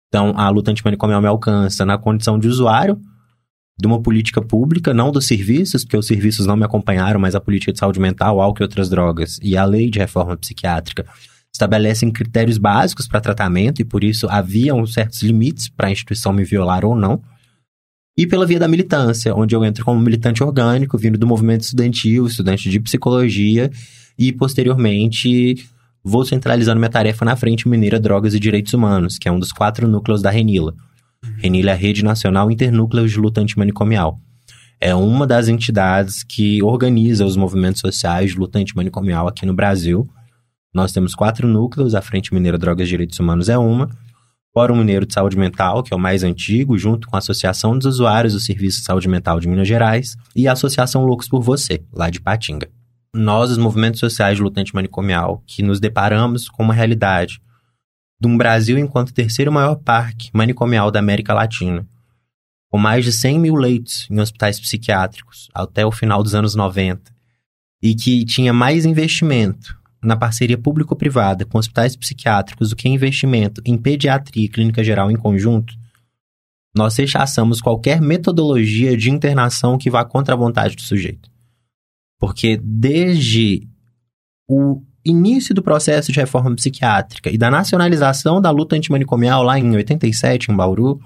Então, 0.09 0.33
a 0.35 0.49
luta 0.49 0.69
antimanicomial 0.69 1.21
me 1.21 1.27
alcança 1.27 1.85
na 1.85 1.97
condição 1.97 2.37
de 2.37 2.49
usuário 2.49 2.99
de 3.79 3.87
uma 3.87 4.01
política 4.01 4.41
pública, 4.41 4.93
não 4.93 5.13
dos 5.13 5.27
serviços, 5.27 5.85
porque 5.85 5.95
os 5.95 6.07
serviços 6.07 6.45
não 6.45 6.57
me 6.57 6.65
acompanharam, 6.65 7.21
mas 7.21 7.35
a 7.35 7.39
política 7.39 7.71
de 7.71 7.79
saúde 7.79 8.01
mental, 8.01 8.41
álcool 8.41 8.63
e 8.63 8.65
outras 8.65 8.89
drogas, 8.89 9.39
e 9.41 9.55
a 9.55 9.63
lei 9.63 9.89
de 9.89 9.97
reforma 9.97 10.35
psiquiátrica 10.35 11.05
estabelecem 11.53 12.11
critérios 12.11 12.57
básicos 12.57 13.07
para 13.07 13.21
tratamento 13.21 13.81
e 13.81 13.85
por 13.85 14.03
isso 14.03 14.27
haviam 14.29 14.85
certos 14.85 15.21
limites 15.21 15.69
para 15.69 15.87
a 15.87 15.91
instituição 15.91 16.31
me 16.31 16.43
violar 16.43 16.85
ou 16.85 16.95
não. 16.95 17.21
e 18.17 18.27
pela 18.27 18.45
via 18.45 18.59
da 18.59 18.67
militância, 18.67 19.33
onde 19.33 19.55
eu 19.55 19.63
entro 19.63 19.85
como 19.85 19.99
militante 19.99 20.43
orgânico, 20.43 20.97
vindo 20.97 21.17
do 21.17 21.25
movimento 21.25 21.61
estudantil, 21.61 22.27
estudante 22.27 22.69
de 22.69 22.79
psicologia, 22.79 23.71
e 24.19 24.31
posteriormente 24.33 25.65
vou 26.03 26.25
centralizando 26.25 26.79
minha 26.79 26.89
tarefa 26.89 27.23
na 27.23 27.35
Frente 27.35 27.67
Mineira 27.67 27.99
Drogas 27.99 28.33
e 28.33 28.39
Direitos 28.39 28.73
Humanos, 28.73 29.17
que 29.17 29.27
é 29.27 29.31
um 29.31 29.39
dos 29.39 29.51
quatro 29.51 29.87
núcleos 29.87 30.21
da 30.21 30.29
Renila. 30.29 30.73
Uhum. 31.23 31.33
Renila 31.37 31.71
é 31.71 31.73
a 31.73 31.77
Rede 31.77 32.03
Nacional 32.03 32.51
Internúcleos 32.51 33.11
de 33.11 33.17
Luta 33.17 33.41
Antimanicomial. 33.41 34.19
É 34.79 34.95
uma 34.95 35.27
das 35.27 35.47
entidades 35.47 36.23
que 36.23 36.61
organiza 36.63 37.23
os 37.23 37.37
movimentos 37.37 37.81
sociais 37.81 38.31
de 38.31 38.37
luta 38.37 38.57
antimanicomial 38.57 39.27
aqui 39.27 39.45
no 39.45 39.53
Brasil. 39.53 40.09
Nós 40.73 40.91
temos 40.91 41.13
quatro 41.13 41.47
núcleos, 41.47 41.93
a 41.93 42.01
Frente 42.01 42.33
Mineira 42.33 42.57
Drogas 42.57 42.87
e 42.87 42.89
Direitos 42.89 43.19
Humanos 43.19 43.49
é 43.49 43.57
uma, 43.57 43.89
Fórum 44.53 44.75
Mineiro 44.75 45.05
de 45.05 45.13
Saúde 45.13 45.37
Mental, 45.37 45.83
que 45.83 45.93
é 45.93 45.95
o 45.95 45.99
mais 45.99 46.23
antigo, 46.23 46.77
junto 46.77 47.07
com 47.07 47.15
a 47.15 47.19
Associação 47.19 47.77
dos 47.77 47.85
Usuários 47.85 48.33
do 48.33 48.39
Serviço 48.39 48.79
de 48.79 48.85
Saúde 48.85 49.07
Mental 49.07 49.39
de 49.39 49.47
Minas 49.47 49.67
Gerais, 49.67 50.15
e 50.35 50.47
a 50.47 50.53
Associação 50.53 51.05
Loucos 51.05 51.27
por 51.27 51.41
Você, 51.41 51.83
lá 51.91 52.09
de 52.09 52.21
Patinga. 52.21 52.69
Nós, 53.13 53.49
os 53.51 53.57
movimentos 53.57 53.99
sociais 53.99 54.37
de 54.37 54.43
lutante 54.43 54.73
manicomial, 54.73 55.43
que 55.45 55.61
nos 55.61 55.79
deparamos 55.79 56.47
com 56.47 56.63
uma 56.63 56.73
realidade 56.73 57.41
de 58.19 58.27
um 58.27 58.37
Brasil 58.37 58.77
enquanto 58.77 59.13
terceiro 59.13 59.51
maior 59.51 59.75
parque 59.75 60.29
manicomial 60.33 60.91
da 60.91 60.99
América 60.99 61.33
Latina, 61.33 61.85
com 62.69 62.77
mais 62.77 63.03
de 63.03 63.11
100 63.11 63.39
mil 63.39 63.55
leitos 63.55 64.07
em 64.09 64.19
hospitais 64.19 64.59
psiquiátricos 64.59 65.49
até 65.53 65.85
o 65.85 65.91
final 65.91 66.23
dos 66.23 66.35
anos 66.35 66.55
90, 66.55 67.11
e 67.81 67.95
que 67.95 68.23
tinha 68.23 68.53
mais 68.53 68.85
investimento 68.85 69.80
na 70.03 70.15
parceria 70.15 70.57
público-privada 70.57 71.45
com 71.45 71.57
hospitais 71.57 71.95
psiquiátricos 71.95 72.69
do 72.69 72.75
que 72.75 72.89
investimento 72.89 73.61
em 73.65 73.77
pediatria 73.77 74.45
e 74.45 74.49
clínica 74.49 74.83
geral 74.83 75.11
em 75.11 75.15
conjunto, 75.15 75.73
nós 76.75 76.95
rechaçamos 76.95 77.61
qualquer 77.61 78.01
metodologia 78.01 78.95
de 78.95 79.09
internação 79.11 79.77
que 79.77 79.89
vá 79.89 80.03
contra 80.05 80.33
a 80.33 80.37
vontade 80.37 80.75
do 80.75 80.81
sujeito. 80.81 81.29
Porque 82.19 82.59
desde 82.63 83.67
o 84.49 84.81
início 85.03 85.53
do 85.53 85.63
processo 85.63 86.11
de 86.11 86.19
reforma 86.19 86.55
psiquiátrica 86.55 87.29
e 87.29 87.37
da 87.37 87.49
nacionalização 87.49 88.41
da 88.41 88.51
luta 88.51 88.75
antimanicomial 88.75 89.43
lá 89.43 89.59
em 89.59 89.75
87, 89.75 90.51
em 90.51 90.55
Bauru, 90.55 90.99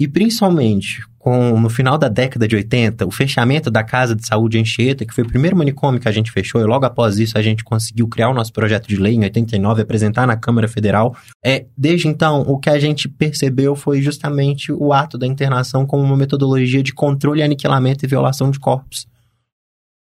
e 0.00 0.08
principalmente 0.08 1.02
com 1.18 1.60
no 1.60 1.68
final 1.68 1.98
da 1.98 2.08
década 2.08 2.48
de 2.48 2.56
80, 2.56 3.06
o 3.06 3.10
fechamento 3.10 3.70
da 3.70 3.84
Casa 3.84 4.16
de 4.16 4.26
Saúde 4.26 4.58
Anchieta, 4.58 5.04
que 5.04 5.12
foi 5.12 5.22
o 5.22 5.28
primeiro 5.28 5.54
manicômio 5.54 6.00
que 6.00 6.08
a 6.08 6.12
gente 6.12 6.32
fechou, 6.32 6.58
e 6.62 6.64
logo 6.64 6.86
após 6.86 7.18
isso 7.18 7.36
a 7.36 7.42
gente 7.42 7.62
conseguiu 7.62 8.08
criar 8.08 8.30
o 8.30 8.34
nosso 8.34 8.50
projeto 8.50 8.88
de 8.88 8.96
lei 8.96 9.12
em 9.12 9.24
89 9.24 9.78
e 9.78 9.82
apresentar 9.82 10.26
na 10.26 10.38
Câmara 10.38 10.66
Federal. 10.66 11.14
É, 11.44 11.66
desde 11.76 12.08
então, 12.08 12.40
o 12.40 12.58
que 12.58 12.70
a 12.70 12.78
gente 12.78 13.06
percebeu 13.06 13.76
foi 13.76 14.00
justamente 14.00 14.72
o 14.72 14.94
ato 14.94 15.18
da 15.18 15.26
internação 15.26 15.84
como 15.84 16.02
uma 16.02 16.16
metodologia 16.16 16.82
de 16.82 16.94
controle, 16.94 17.42
aniquilamento 17.42 18.02
e 18.02 18.08
violação 18.08 18.50
de 18.50 18.58
corpos. 18.58 19.06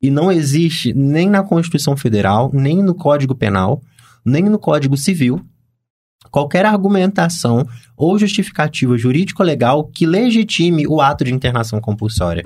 E 0.00 0.08
não 0.08 0.30
existe 0.30 0.94
nem 0.94 1.28
na 1.28 1.42
Constituição 1.42 1.96
Federal, 1.96 2.52
nem 2.54 2.80
no 2.80 2.94
Código 2.94 3.34
Penal, 3.34 3.82
nem 4.24 4.44
no 4.44 4.60
Código 4.60 4.96
Civil 4.96 5.44
qualquer 6.30 6.64
argumentação 6.64 7.66
ou 7.96 8.18
justificativa 8.18 8.96
jurídico-legal 8.96 9.84
que 9.84 10.06
legitime 10.06 10.86
o 10.86 11.00
ato 11.00 11.24
de 11.24 11.32
internação 11.32 11.80
compulsória. 11.80 12.44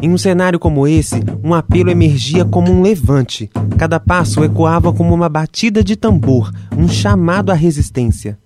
Em 0.00 0.10
um 0.10 0.18
cenário 0.18 0.58
como 0.58 0.88
esse, 0.88 1.22
um 1.44 1.54
apelo 1.54 1.90
emergia 1.90 2.44
como 2.44 2.72
um 2.72 2.82
levante. 2.82 3.48
Cada 3.78 4.00
passo 4.00 4.42
ecoava 4.42 4.92
como 4.92 5.14
uma 5.14 5.28
batida 5.28 5.84
de 5.84 5.94
tambor, 5.94 6.50
um 6.76 6.88
chamado 6.88 7.52
à 7.52 7.54
resistência. 7.54 8.36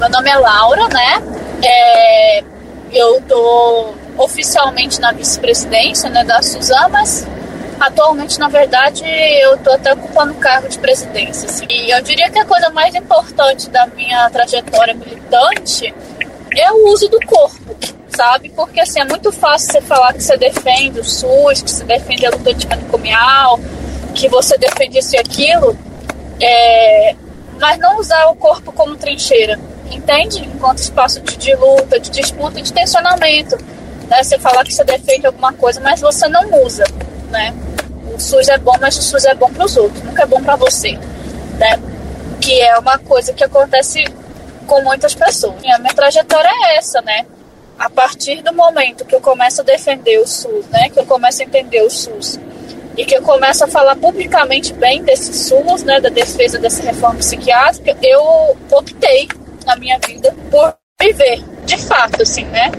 Meu 0.00 0.10
nome 0.10 0.30
é 0.30 0.38
Laura, 0.38 0.88
né? 0.88 1.22
É, 1.62 2.44
eu 2.92 3.20
tô 3.28 3.92
oficialmente 4.16 5.00
na 5.00 5.12
vice-presidência 5.12 6.08
né, 6.08 6.24
da 6.24 6.40
Suzamas, 6.40 7.26
Atualmente, 7.80 8.38
na 8.40 8.48
verdade, 8.48 9.04
eu 9.04 9.54
estou 9.54 9.72
até 9.74 9.92
ocupando 9.92 10.32
o 10.32 10.36
cargo 10.36 10.68
de 10.68 10.78
presidência. 10.78 11.48
Assim. 11.48 11.66
E 11.70 11.90
eu 11.90 12.02
diria 12.02 12.28
que 12.30 12.38
a 12.38 12.44
coisa 12.44 12.70
mais 12.70 12.94
importante 12.94 13.70
da 13.70 13.86
minha 13.86 14.28
trajetória 14.30 14.94
militante 14.94 15.94
é 16.56 16.72
o 16.72 16.88
uso 16.88 17.08
do 17.08 17.20
corpo, 17.24 17.76
sabe? 18.08 18.48
Porque 18.50 18.80
assim, 18.80 19.00
é 19.00 19.04
muito 19.04 19.30
fácil 19.30 19.70
você 19.70 19.80
falar 19.80 20.12
que 20.12 20.22
você 20.22 20.36
defende 20.36 20.98
o 20.98 21.04
SUS, 21.04 21.62
que 21.62 21.70
você 21.70 21.84
defende 21.84 22.26
a 22.26 22.30
luta 22.30 22.50
antimanicomial, 22.50 23.60
que 24.14 24.28
você 24.28 24.58
defende 24.58 24.98
isso 24.98 25.14
e 25.14 25.18
aquilo, 25.18 25.78
é... 26.40 27.14
mas 27.60 27.78
não 27.78 27.98
usar 27.98 28.26
o 28.26 28.34
corpo 28.34 28.72
como 28.72 28.96
trincheira, 28.96 29.58
entende? 29.88 30.40
Enquanto 30.44 30.78
espaço 30.78 31.20
de, 31.20 31.36
de 31.36 31.54
luta, 31.54 32.00
de 32.00 32.10
disputa, 32.10 32.60
de 32.60 32.72
tensionamento. 32.72 33.56
Né? 34.08 34.22
Você 34.22 34.38
falar 34.38 34.64
que 34.64 34.74
você 34.74 34.82
defende 34.82 35.26
alguma 35.26 35.52
coisa, 35.52 35.80
mas 35.80 36.00
você 36.00 36.26
não 36.28 36.64
usa, 36.64 36.84
né? 37.30 37.54
o 38.18 38.20
SUS 38.20 38.48
é 38.48 38.58
bom, 38.58 38.74
mas 38.80 38.96
o 38.96 39.02
SUS 39.02 39.24
é 39.24 39.34
bom 39.34 39.50
para 39.52 39.64
os 39.64 39.76
outros, 39.76 40.02
nunca 40.02 40.22
é 40.22 40.26
bom 40.26 40.42
para 40.42 40.56
você, 40.56 40.98
né? 41.58 41.78
Que 42.40 42.60
é 42.60 42.76
uma 42.78 42.98
coisa 42.98 43.32
que 43.32 43.44
acontece 43.44 44.04
com 44.66 44.82
muitas 44.82 45.14
pessoas. 45.14 45.54
E 45.62 45.70
a 45.70 45.78
minha 45.78 45.94
trajetória 45.94 46.48
é 46.48 46.76
essa, 46.76 47.00
né? 47.02 47.26
A 47.78 47.88
partir 47.88 48.42
do 48.42 48.52
momento 48.52 49.04
que 49.04 49.14
eu 49.14 49.20
começo 49.20 49.60
a 49.60 49.64
defender 49.64 50.18
o 50.18 50.26
SUS, 50.26 50.66
né? 50.70 50.88
Que 50.88 50.98
eu 50.98 51.06
começo 51.06 51.42
a 51.42 51.44
entender 51.44 51.82
o 51.82 51.90
SUS 51.90 52.40
e 52.96 53.04
que 53.04 53.16
eu 53.16 53.22
começo 53.22 53.62
a 53.62 53.68
falar 53.68 53.94
publicamente 53.94 54.72
bem 54.72 55.02
desse 55.04 55.32
SUS, 55.32 55.84
né? 55.84 56.00
Da 56.00 56.08
defesa 56.08 56.58
dessa 56.58 56.82
reforma 56.82 57.18
psiquiátrica, 57.18 57.96
eu 58.02 58.56
optei 58.70 59.28
na 59.64 59.76
minha 59.76 59.98
vida 59.98 60.34
por 60.50 60.74
viver, 61.00 61.40
de 61.64 61.76
fato, 61.76 62.22
assim, 62.22 62.44
né? 62.46 62.72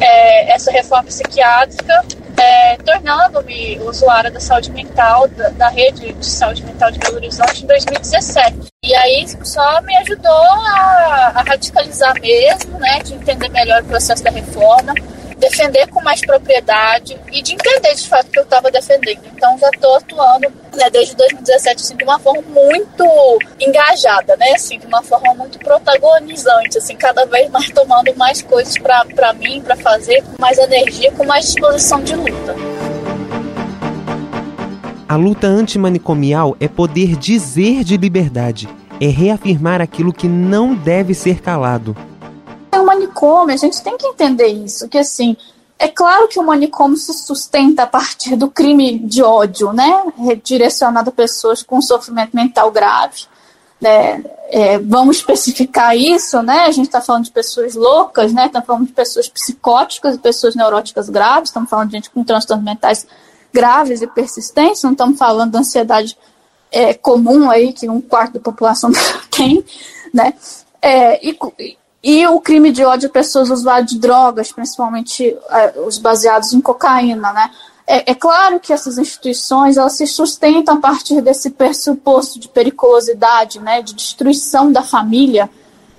É, 0.00 0.52
essa 0.52 0.72
reforma 0.72 1.04
psiquiátrica 1.04 2.04
é, 2.36 2.76
tornando-me 2.78 3.78
usuária 3.80 4.30
da 4.30 4.40
saúde 4.40 4.70
mental, 4.72 5.28
da, 5.28 5.48
da, 5.50 5.68
rede 5.68 6.12
de 6.12 6.26
saúde 6.26 6.64
mental 6.64 6.90
de 6.90 6.98
Belo 6.98 7.16
Horizonte 7.16 7.64
em 7.64 7.66
2017. 7.66 8.56
E 8.84 8.94
aí 8.94 9.26
só 9.42 9.80
me 9.82 9.96
ajudou 9.98 10.32
a, 10.32 11.32
a 11.34 11.42
radicalizar 11.42 12.14
mesmo, 12.20 12.78
né, 12.78 12.98
de 13.00 13.14
entender 13.14 13.48
melhor 13.48 13.82
o 13.82 13.86
processo 13.86 14.22
da 14.22 14.30
reforma, 14.30 14.94
defender 15.44 15.86
com 15.88 16.02
mais 16.02 16.20
propriedade 16.20 17.18
e 17.30 17.42
de 17.42 17.54
entender 17.54 17.94
de 17.94 18.08
fato 18.08 18.28
o 18.28 18.30
que 18.30 18.38
eu 18.38 18.44
estava 18.44 18.70
defendendo. 18.70 19.20
Então 19.34 19.58
já 19.58 19.68
estou 19.68 19.96
atuando 19.96 20.48
né, 20.74 20.88
desde 20.90 21.14
2017 21.16 21.82
assim, 21.82 21.96
de 21.96 22.04
uma 22.04 22.18
forma 22.18 22.42
muito 22.42 23.04
engajada, 23.60 24.36
né, 24.36 24.52
assim, 24.54 24.78
de 24.78 24.86
uma 24.86 25.02
forma 25.02 25.34
muito 25.34 25.58
protagonizante, 25.58 26.78
assim, 26.78 26.96
cada 26.96 27.24
vez 27.26 27.50
mais 27.50 27.68
tomando 27.70 28.14
mais 28.16 28.40
coisas 28.42 28.76
para 28.78 29.32
mim, 29.34 29.60
para 29.60 29.76
fazer, 29.76 30.22
com 30.22 30.40
mais 30.40 30.58
energia, 30.58 31.12
com 31.12 31.24
mais 31.24 31.46
disposição 31.46 32.02
de 32.02 32.14
luta. 32.14 32.54
A 35.06 35.16
luta 35.16 35.46
antimanicomial 35.46 36.56
é 36.58 36.66
poder 36.66 37.16
dizer 37.16 37.84
de 37.84 37.96
liberdade, 37.96 38.68
é 39.00 39.06
reafirmar 39.06 39.80
aquilo 39.80 40.12
que 40.12 40.26
não 40.26 40.74
deve 40.74 41.14
ser 41.14 41.40
calado 41.40 41.94
manicômio, 42.94 43.54
a 43.54 43.58
gente 43.58 43.82
tem 43.82 43.96
que 43.96 44.06
entender 44.06 44.46
isso, 44.46 44.88
que 44.88 44.98
assim, 44.98 45.36
é 45.78 45.88
claro 45.88 46.28
que 46.28 46.38
o 46.38 46.42
manicômio 46.42 46.96
se 46.96 47.12
sustenta 47.12 47.82
a 47.82 47.86
partir 47.86 48.36
do 48.36 48.48
crime 48.48 48.98
de 48.98 49.22
ódio, 49.22 49.72
né, 49.72 50.04
direcionado 50.42 51.10
a 51.10 51.12
pessoas 51.12 51.62
com 51.62 51.80
sofrimento 51.82 52.34
mental 52.34 52.70
grave, 52.70 53.24
né, 53.80 54.24
é, 54.48 54.78
vamos 54.78 55.18
especificar 55.18 55.96
isso, 55.96 56.40
né, 56.42 56.60
a 56.60 56.70
gente 56.70 56.86
está 56.86 57.00
falando 57.00 57.24
de 57.24 57.32
pessoas 57.32 57.74
loucas, 57.74 58.32
né, 58.32 58.46
estamos 58.46 58.66
falando 58.66 58.86
de 58.86 58.92
pessoas 58.92 59.28
psicóticas 59.28 60.16
pessoas 60.16 60.54
neuróticas 60.54 61.08
graves, 61.08 61.50
estamos 61.50 61.68
falando 61.68 61.88
de 61.88 61.96
gente 61.96 62.10
com 62.10 62.24
transtornos 62.24 62.64
mentais 62.64 63.06
graves 63.52 64.00
e 64.00 64.06
persistentes, 64.06 64.82
não 64.82 64.92
estamos 64.92 65.18
falando 65.18 65.52
da 65.52 65.58
ansiedade 65.58 66.16
é, 66.70 66.94
comum 66.94 67.50
aí, 67.50 67.72
que 67.72 67.88
um 67.88 68.00
quarto 68.00 68.34
da 68.34 68.40
população 68.40 68.90
tem, 69.30 69.64
né, 70.12 70.34
é, 70.80 71.26
e, 71.26 71.36
e 72.04 72.26
o 72.26 72.38
crime 72.38 72.70
de 72.70 72.84
ódio 72.84 73.08
a 73.08 73.12
pessoas 73.12 73.48
usuárias 73.48 73.90
de 73.90 73.98
drogas, 73.98 74.52
principalmente 74.52 75.34
é, 75.48 75.80
os 75.86 75.96
baseados 75.96 76.52
em 76.52 76.60
cocaína, 76.60 77.32
né? 77.32 77.50
É, 77.86 78.12
é, 78.12 78.14
claro 78.14 78.60
que 78.60 78.74
essas 78.74 78.98
instituições 78.98 79.78
elas 79.78 79.94
se 79.94 80.06
sustentam 80.06 80.76
a 80.76 80.80
partir 80.80 81.22
desse 81.22 81.50
pressuposto 81.50 82.38
de 82.38 82.48
periculosidade, 82.48 83.58
né, 83.58 83.80
de 83.80 83.94
destruição 83.94 84.70
da 84.70 84.82
família, 84.82 85.50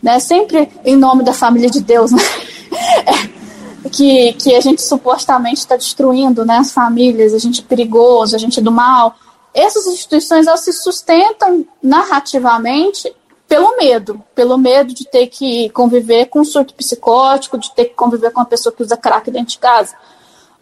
né, 0.01 0.19
sempre 0.19 0.69
em 0.83 0.95
nome 0.95 1.23
da 1.23 1.33
família 1.33 1.69
de 1.69 1.81
Deus, 1.81 2.11
né, 2.11 2.21
é, 3.85 3.89
que, 3.89 4.33
que 4.33 4.55
a 4.55 4.61
gente 4.61 4.81
supostamente 4.81 5.59
está 5.59 5.75
destruindo, 5.75 6.43
né, 6.43 6.57
as 6.57 6.71
famílias, 6.71 7.35
a 7.35 7.39
gente 7.39 7.61
é 7.61 7.63
perigoso, 7.63 8.35
a 8.35 8.39
gente 8.39 8.59
é 8.59 8.63
do 8.63 8.71
mal. 8.71 9.15
Essas 9.53 9.85
instituições 9.85 10.47
elas 10.47 10.61
se 10.61 10.73
sustentam 10.73 11.65
narrativamente 11.81 13.13
pelo 13.55 13.77
medo, 13.77 14.23
pelo 14.35 14.57
medo 14.57 14.93
de 14.93 15.05
ter 15.05 15.27
que 15.27 15.69
conviver 15.69 16.25
com 16.25 16.41
um 16.41 16.45
surto 16.45 16.73
psicótico, 16.73 17.57
de 17.57 17.73
ter 17.73 17.85
que 17.85 17.93
conviver 17.93 18.31
com 18.31 18.41
uma 18.41 18.45
pessoa 18.45 18.73
que 18.75 18.83
usa 18.83 18.97
crack 18.97 19.31
dentro 19.31 19.53
de 19.53 19.59
casa. 19.59 19.95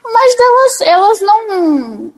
Mas 0.04 0.36
elas, 0.40 0.82
elas 0.82 1.22
não 1.22 2.14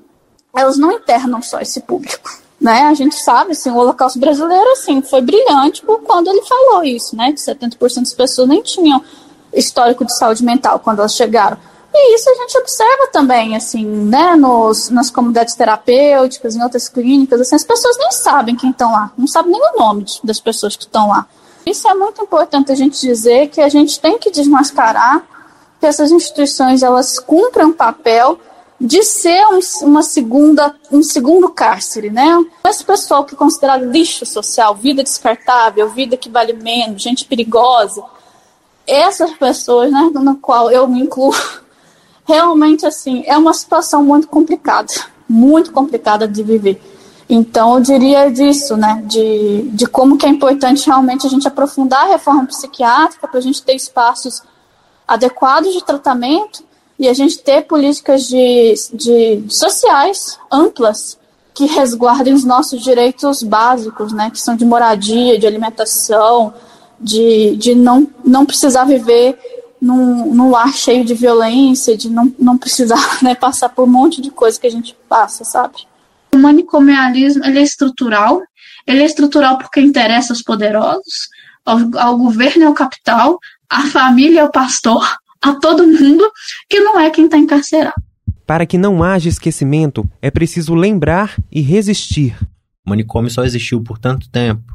elas 0.53 0.77
não 0.77 0.91
internam 0.91 1.41
só 1.41 1.59
esse 1.59 1.81
público, 1.81 2.29
né? 2.59 2.83
A 2.83 2.93
gente 2.93 3.15
sabe, 3.15 3.51
assim, 3.51 3.69
o 3.69 3.75
Holocausto 3.75 4.19
brasileiro, 4.19 4.71
assim, 4.71 5.01
foi 5.01 5.21
brilhante 5.21 5.83
quando 6.05 6.29
ele 6.29 6.41
falou 6.43 6.83
isso, 6.83 7.15
né? 7.15 7.31
Que 7.31 7.39
70% 7.39 7.99
das 8.01 8.13
pessoas 8.13 8.47
nem 8.47 8.61
tinham 8.61 9.03
histórico 9.53 10.05
de 10.05 10.17
saúde 10.17 10.43
mental 10.43 10.79
quando 10.79 10.99
elas 10.99 11.15
chegaram. 11.15 11.57
E 11.97 12.15
isso 12.15 12.29
a 12.29 12.35
gente 12.35 12.57
observa 12.57 13.07
também, 13.11 13.55
assim, 13.55 13.85
né, 13.85 14.35
nos, 14.35 14.89
nas 14.89 15.09
comunidades 15.09 15.55
terapêuticas, 15.55 16.55
em 16.55 16.61
outras 16.61 16.89
clínicas, 16.89 17.39
assim, 17.39 17.55
as 17.55 17.63
pessoas 17.63 17.97
nem 17.97 18.11
sabem 18.11 18.55
quem 18.55 18.71
estão 18.71 18.91
lá, 18.91 19.11
não 19.17 19.27
sabem 19.27 19.53
nem 19.53 19.61
o 19.61 19.79
nome 19.79 20.05
das 20.23 20.39
pessoas 20.39 20.75
que 20.75 20.83
estão 20.83 21.07
lá. 21.07 21.25
Isso 21.65 21.87
é 21.87 21.93
muito 21.95 22.21
importante 22.21 22.71
a 22.71 22.75
gente 22.75 22.99
dizer 22.99 23.47
que 23.47 23.61
a 23.61 23.69
gente 23.69 23.99
tem 23.99 24.19
que 24.19 24.29
desmascarar 24.29 25.25
que 25.79 25.85
essas 25.85 26.11
instituições 26.11 26.83
elas 26.83 27.17
cumprem 27.17 27.67
um 27.67 27.73
papel 27.73 28.39
de 28.79 29.01
ser 29.03 29.45
um, 29.47 29.59
uma 29.87 30.03
segunda, 30.03 30.75
um 30.91 31.01
segundo 31.01 31.49
cárcere, 31.49 32.09
né? 32.09 32.43
Esse 32.67 32.83
pessoal 32.83 33.23
que 33.23 33.33
é 33.33 33.37
considerado 33.37 33.85
lixo 33.85 34.25
social, 34.25 34.75
vida 34.75 35.01
descartável, 35.01 35.89
vida 35.89 36.17
que 36.17 36.29
vale 36.29 36.53
menos, 36.53 37.01
gente 37.01 37.25
perigosa, 37.25 38.03
essas 38.85 39.31
pessoas, 39.31 39.91
né, 39.91 40.11
na 40.13 40.35
qual 40.35 40.69
eu 40.69 40.87
me 40.87 41.01
incluo, 41.01 41.33
realmente 42.25 42.85
assim 42.85 43.23
é 43.25 43.37
uma 43.37 43.53
situação 43.53 44.03
muito 44.03 44.27
complicada, 44.27 44.91
muito 45.29 45.71
complicada 45.71 46.27
de 46.27 46.43
viver. 46.43 46.81
Então 47.29 47.75
eu 47.75 47.79
diria 47.81 48.29
disso, 48.29 48.77
né, 48.77 49.01
de, 49.05 49.63
de 49.71 49.87
como 49.87 50.17
que 50.17 50.25
é 50.25 50.29
importante 50.29 50.85
realmente 50.85 51.25
a 51.25 51.29
gente 51.29 51.47
aprofundar 51.47 52.05
a 52.05 52.11
reforma 52.11 52.45
psiquiátrica 52.45 53.27
para 53.27 53.39
a 53.39 53.41
gente 53.41 53.63
ter 53.63 53.75
espaços 53.75 54.43
adequados 55.07 55.73
de 55.73 55.83
tratamento 55.83 56.63
e 56.97 57.07
a 57.07 57.13
gente 57.13 57.39
ter 57.39 57.63
políticas 57.63 58.23
de, 58.27 58.73
de 58.93 59.43
sociais 59.49 60.39
amplas 60.51 61.17
que 61.53 61.65
resguardem 61.65 62.33
os 62.33 62.43
nossos 62.43 62.83
direitos 62.83 63.41
básicos, 63.41 64.11
né, 64.11 64.29
que 64.29 64.39
são 64.39 64.55
de 64.55 64.65
moradia, 64.65 65.39
de 65.39 65.47
alimentação, 65.47 66.53
de, 66.99 67.55
de 67.55 67.73
não, 67.73 68.07
não 68.23 68.45
precisar 68.45 68.83
viver 68.85 69.37
num, 69.85 70.33
num 70.33 70.49
lar 70.49 70.73
cheio 70.73 71.05
de 71.05 71.13
violência, 71.13 71.95
de 71.95 72.09
não, 72.09 72.33
não 72.39 72.57
precisar 72.57 72.97
né, 73.21 73.35
passar 73.35 73.69
por 73.69 73.83
um 73.83 73.91
monte 73.91 74.19
de 74.19 74.31
coisa 74.31 74.59
que 74.59 74.65
a 74.65 74.71
gente 74.71 74.97
passa, 75.07 75.43
sabe? 75.43 75.75
O 76.33 76.39
manicomialismo 76.39 77.45
ele 77.45 77.59
é 77.59 77.61
estrutural, 77.61 78.41
ele 78.87 79.03
é 79.03 79.05
estrutural 79.05 79.59
porque 79.59 79.79
interessa 79.79 80.33
aos 80.33 80.41
poderosos, 80.41 81.29
ao, 81.63 81.77
ao 81.99 82.17
governo 82.17 82.63
e 82.63 82.65
ao 82.65 82.73
capital, 82.73 83.37
à 83.69 83.83
família 83.83 84.37
e 84.37 84.39
ao 84.39 84.51
pastor, 84.51 85.07
a 85.39 85.53
todo 85.53 85.87
mundo 85.87 86.27
que 86.67 86.79
não 86.79 86.99
é 86.99 87.11
quem 87.11 87.25
está 87.25 87.37
encarcerado. 87.37 88.01
Para 88.45 88.65
que 88.65 88.77
não 88.77 89.03
haja 89.03 89.29
esquecimento, 89.29 90.09
é 90.19 90.31
preciso 90.31 90.73
lembrar 90.73 91.35
e 91.51 91.61
resistir. 91.61 92.35
O 92.85 92.89
manicômio 92.89 93.29
só 93.29 93.43
existiu 93.43 93.81
por 93.81 93.99
tanto 93.99 94.29
tempo. 94.29 94.73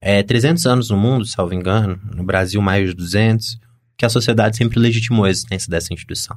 É 0.00 0.22
300 0.22 0.66
anos 0.66 0.90
no 0.90 0.96
mundo, 0.96 1.26
salvo 1.26 1.54
engano, 1.54 1.98
no 2.14 2.22
Brasil 2.22 2.60
mais 2.60 2.88
de 2.88 2.94
200, 2.94 3.58
que 3.96 4.04
a 4.04 4.10
sociedade 4.10 4.56
sempre 4.56 4.78
legitimou 4.78 5.24
a 5.24 5.30
existência 5.30 5.70
dessa 5.70 5.92
instituição. 5.92 6.36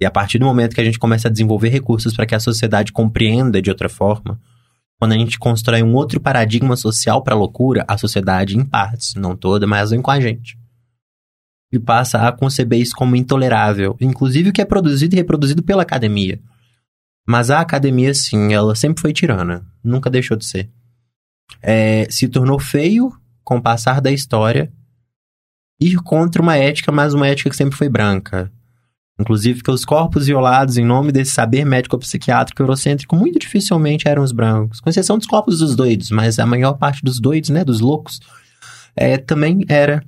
E 0.00 0.04
a 0.04 0.10
partir 0.10 0.38
do 0.38 0.44
momento 0.44 0.74
que 0.74 0.80
a 0.80 0.84
gente 0.84 0.98
começa 0.98 1.28
a 1.28 1.30
desenvolver 1.30 1.68
recursos 1.68 2.14
para 2.14 2.26
que 2.26 2.34
a 2.34 2.40
sociedade 2.40 2.92
compreenda 2.92 3.60
de 3.60 3.70
outra 3.70 3.88
forma, 3.88 4.40
quando 4.98 5.12
a 5.12 5.18
gente 5.18 5.38
constrói 5.38 5.82
um 5.82 5.94
outro 5.94 6.20
paradigma 6.20 6.76
social 6.76 7.22
para 7.22 7.34
a 7.34 7.38
loucura, 7.38 7.84
a 7.88 7.98
sociedade, 7.98 8.56
em 8.56 8.64
partes, 8.64 9.14
não 9.14 9.36
toda, 9.36 9.66
mas 9.66 9.90
vem 9.90 10.00
com 10.00 10.10
a 10.10 10.20
gente. 10.20 10.58
E 11.72 11.78
passa 11.78 12.28
a 12.28 12.32
conceber 12.32 12.80
isso 12.80 12.94
como 12.94 13.16
intolerável, 13.16 13.96
inclusive 14.00 14.50
o 14.50 14.52
que 14.52 14.60
é 14.60 14.64
produzido 14.64 15.14
e 15.14 15.18
reproduzido 15.18 15.62
pela 15.62 15.82
academia. 15.82 16.40
Mas 17.26 17.50
a 17.50 17.60
academia, 17.60 18.12
sim, 18.14 18.52
ela 18.52 18.74
sempre 18.74 19.00
foi 19.00 19.12
tirana, 19.12 19.64
nunca 19.82 20.10
deixou 20.10 20.36
de 20.36 20.44
ser. 20.44 20.70
É, 21.60 22.06
se 22.10 22.28
tornou 22.28 22.58
feio 22.58 23.12
com 23.44 23.56
o 23.56 23.62
passar 23.62 24.00
da 24.00 24.10
história 24.10 24.72
ir 25.82 25.96
contra 25.96 26.40
uma 26.40 26.56
ética, 26.56 26.92
mas 26.92 27.14
uma 27.14 27.26
ética 27.26 27.50
que 27.50 27.56
sempre 27.56 27.76
foi 27.76 27.88
branca. 27.88 28.50
Inclusive 29.20 29.62
que 29.62 29.70
os 29.70 29.84
corpos 29.84 30.26
violados 30.26 30.78
em 30.78 30.84
nome 30.84 31.12
desse 31.12 31.32
saber 31.32 31.64
médico-psiquiátrico 31.64 32.62
eurocêntrico 32.62 33.14
muito 33.14 33.38
dificilmente 33.38 34.08
eram 34.08 34.22
os 34.22 34.32
brancos, 34.32 34.80
com 34.80 34.88
exceção 34.88 35.18
dos 35.18 35.26
corpos 35.26 35.58
dos 35.58 35.76
doidos, 35.76 36.10
mas 36.10 36.38
a 36.38 36.46
maior 36.46 36.74
parte 36.74 37.04
dos 37.04 37.20
doidos, 37.20 37.50
né, 37.50 37.64
dos 37.64 37.80
loucos, 37.80 38.20
é, 38.96 39.18
também 39.18 39.64
era 39.68 40.02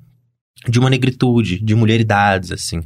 de 0.69 0.79
uma 0.79 0.89
negritude, 0.91 1.63
de 1.63 1.75
mulheridades, 1.75 2.51
assim. 2.51 2.83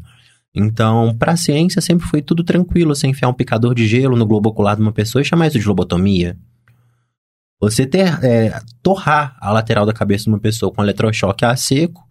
Então, 0.55 1.17
para 1.17 1.33
a 1.33 1.37
ciência 1.37 1.81
sempre 1.81 2.07
foi 2.07 2.21
tudo 2.21 2.43
tranquilo, 2.43 2.95
você 2.95 3.07
enfiar 3.07 3.29
um 3.29 3.35
picador 3.35 3.75
de 3.75 3.87
gelo 3.87 4.17
no 4.17 4.27
globo 4.27 4.49
ocular 4.49 4.75
de 4.75 4.83
uma 4.83 4.93
pessoa 4.93 5.23
e 5.23 5.25
chamar 5.25 5.47
isso 5.47 5.59
de 5.59 5.67
lobotomia. 5.67 6.37
Você 7.61 7.87
ter, 7.87 8.23
é, 8.25 8.61
torrar 8.83 9.37
a 9.41 9.53
lateral 9.53 9.87
da 9.87 9.93
cabeça 9.93 10.25
de 10.25 10.31
uma 10.31 10.41
pessoa 10.41 10.73
com 10.73 10.83
eletrochoque 10.83 11.45
a 11.45 11.55
seco 11.55 12.08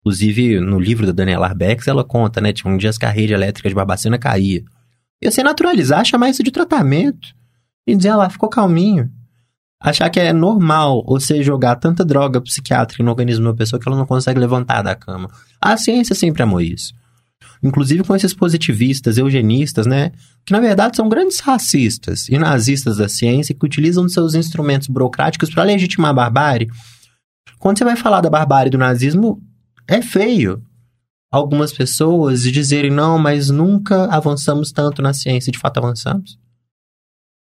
Inclusive, 0.00 0.60
no 0.60 0.78
livro 0.78 1.06
da 1.06 1.12
Daniela 1.12 1.46
Arbex, 1.46 1.86
ela 1.86 2.02
conta, 2.02 2.40
né? 2.40 2.52
Tipo, 2.52 2.70
um 2.70 2.76
dia 2.76 2.88
as 2.88 2.96
carreiras 2.98 3.34
elétricas 3.34 3.70
de 3.70 3.76
Barbacena 3.76 4.18
caía. 4.18 4.64
E 5.22 5.30
você 5.30 5.42
naturalizar, 5.42 6.04
chamar 6.04 6.30
isso 6.30 6.42
de 6.42 6.50
tratamento. 6.50 7.28
E 7.86 7.94
dizer, 7.94 8.08
ah 8.08 8.16
lá, 8.16 8.30
ficou 8.30 8.48
calminho. 8.48 9.10
Achar 9.82 10.08
que 10.10 10.20
é 10.20 10.32
normal 10.32 11.04
você 11.06 11.42
jogar 11.42 11.76
tanta 11.76 12.04
droga 12.04 12.40
psiquiátrica 12.40 13.02
no 13.02 13.10
organismo 13.10 13.42
de 13.42 13.48
uma 13.48 13.56
pessoa 13.56 13.80
que 13.80 13.88
ela 13.88 13.96
não 13.96 14.06
consegue 14.06 14.38
levantar 14.38 14.82
da 14.82 14.94
cama. 14.94 15.30
A 15.60 15.76
ciência 15.76 16.14
sempre 16.14 16.42
amou 16.42 16.60
isso. 16.60 16.94
Inclusive 17.62 18.04
com 18.04 18.14
esses 18.14 18.34
positivistas, 18.34 19.18
eugenistas, 19.18 19.86
né? 19.86 20.12
Que 20.44 20.52
na 20.52 20.60
verdade 20.60 20.96
são 20.96 21.08
grandes 21.08 21.40
racistas 21.40 22.28
e 22.28 22.38
nazistas 22.38 22.98
da 22.98 23.08
ciência 23.08 23.54
que 23.54 23.64
utilizam 23.64 24.08
seus 24.08 24.34
instrumentos 24.34 24.88
burocráticos 24.88 25.50
para 25.50 25.64
legitimar 25.64 26.10
a 26.10 26.14
barbárie. 26.14 26.70
Quando 27.58 27.78
você 27.78 27.84
vai 27.84 27.96
falar 27.96 28.20
da 28.20 28.30
barbárie 28.30 28.70
do 28.70 28.78
nazismo, 28.78 29.42
é 29.90 30.00
feio 30.00 30.62
algumas 31.32 31.72
pessoas 31.72 32.42
dizerem, 32.42 32.92
não, 32.92 33.18
mas 33.18 33.50
nunca 33.50 34.04
avançamos 34.06 34.70
tanto 34.70 35.02
na 35.02 35.12
ciência, 35.12 35.50
de 35.50 35.58
fato 35.58 35.78
avançamos. 35.78 36.38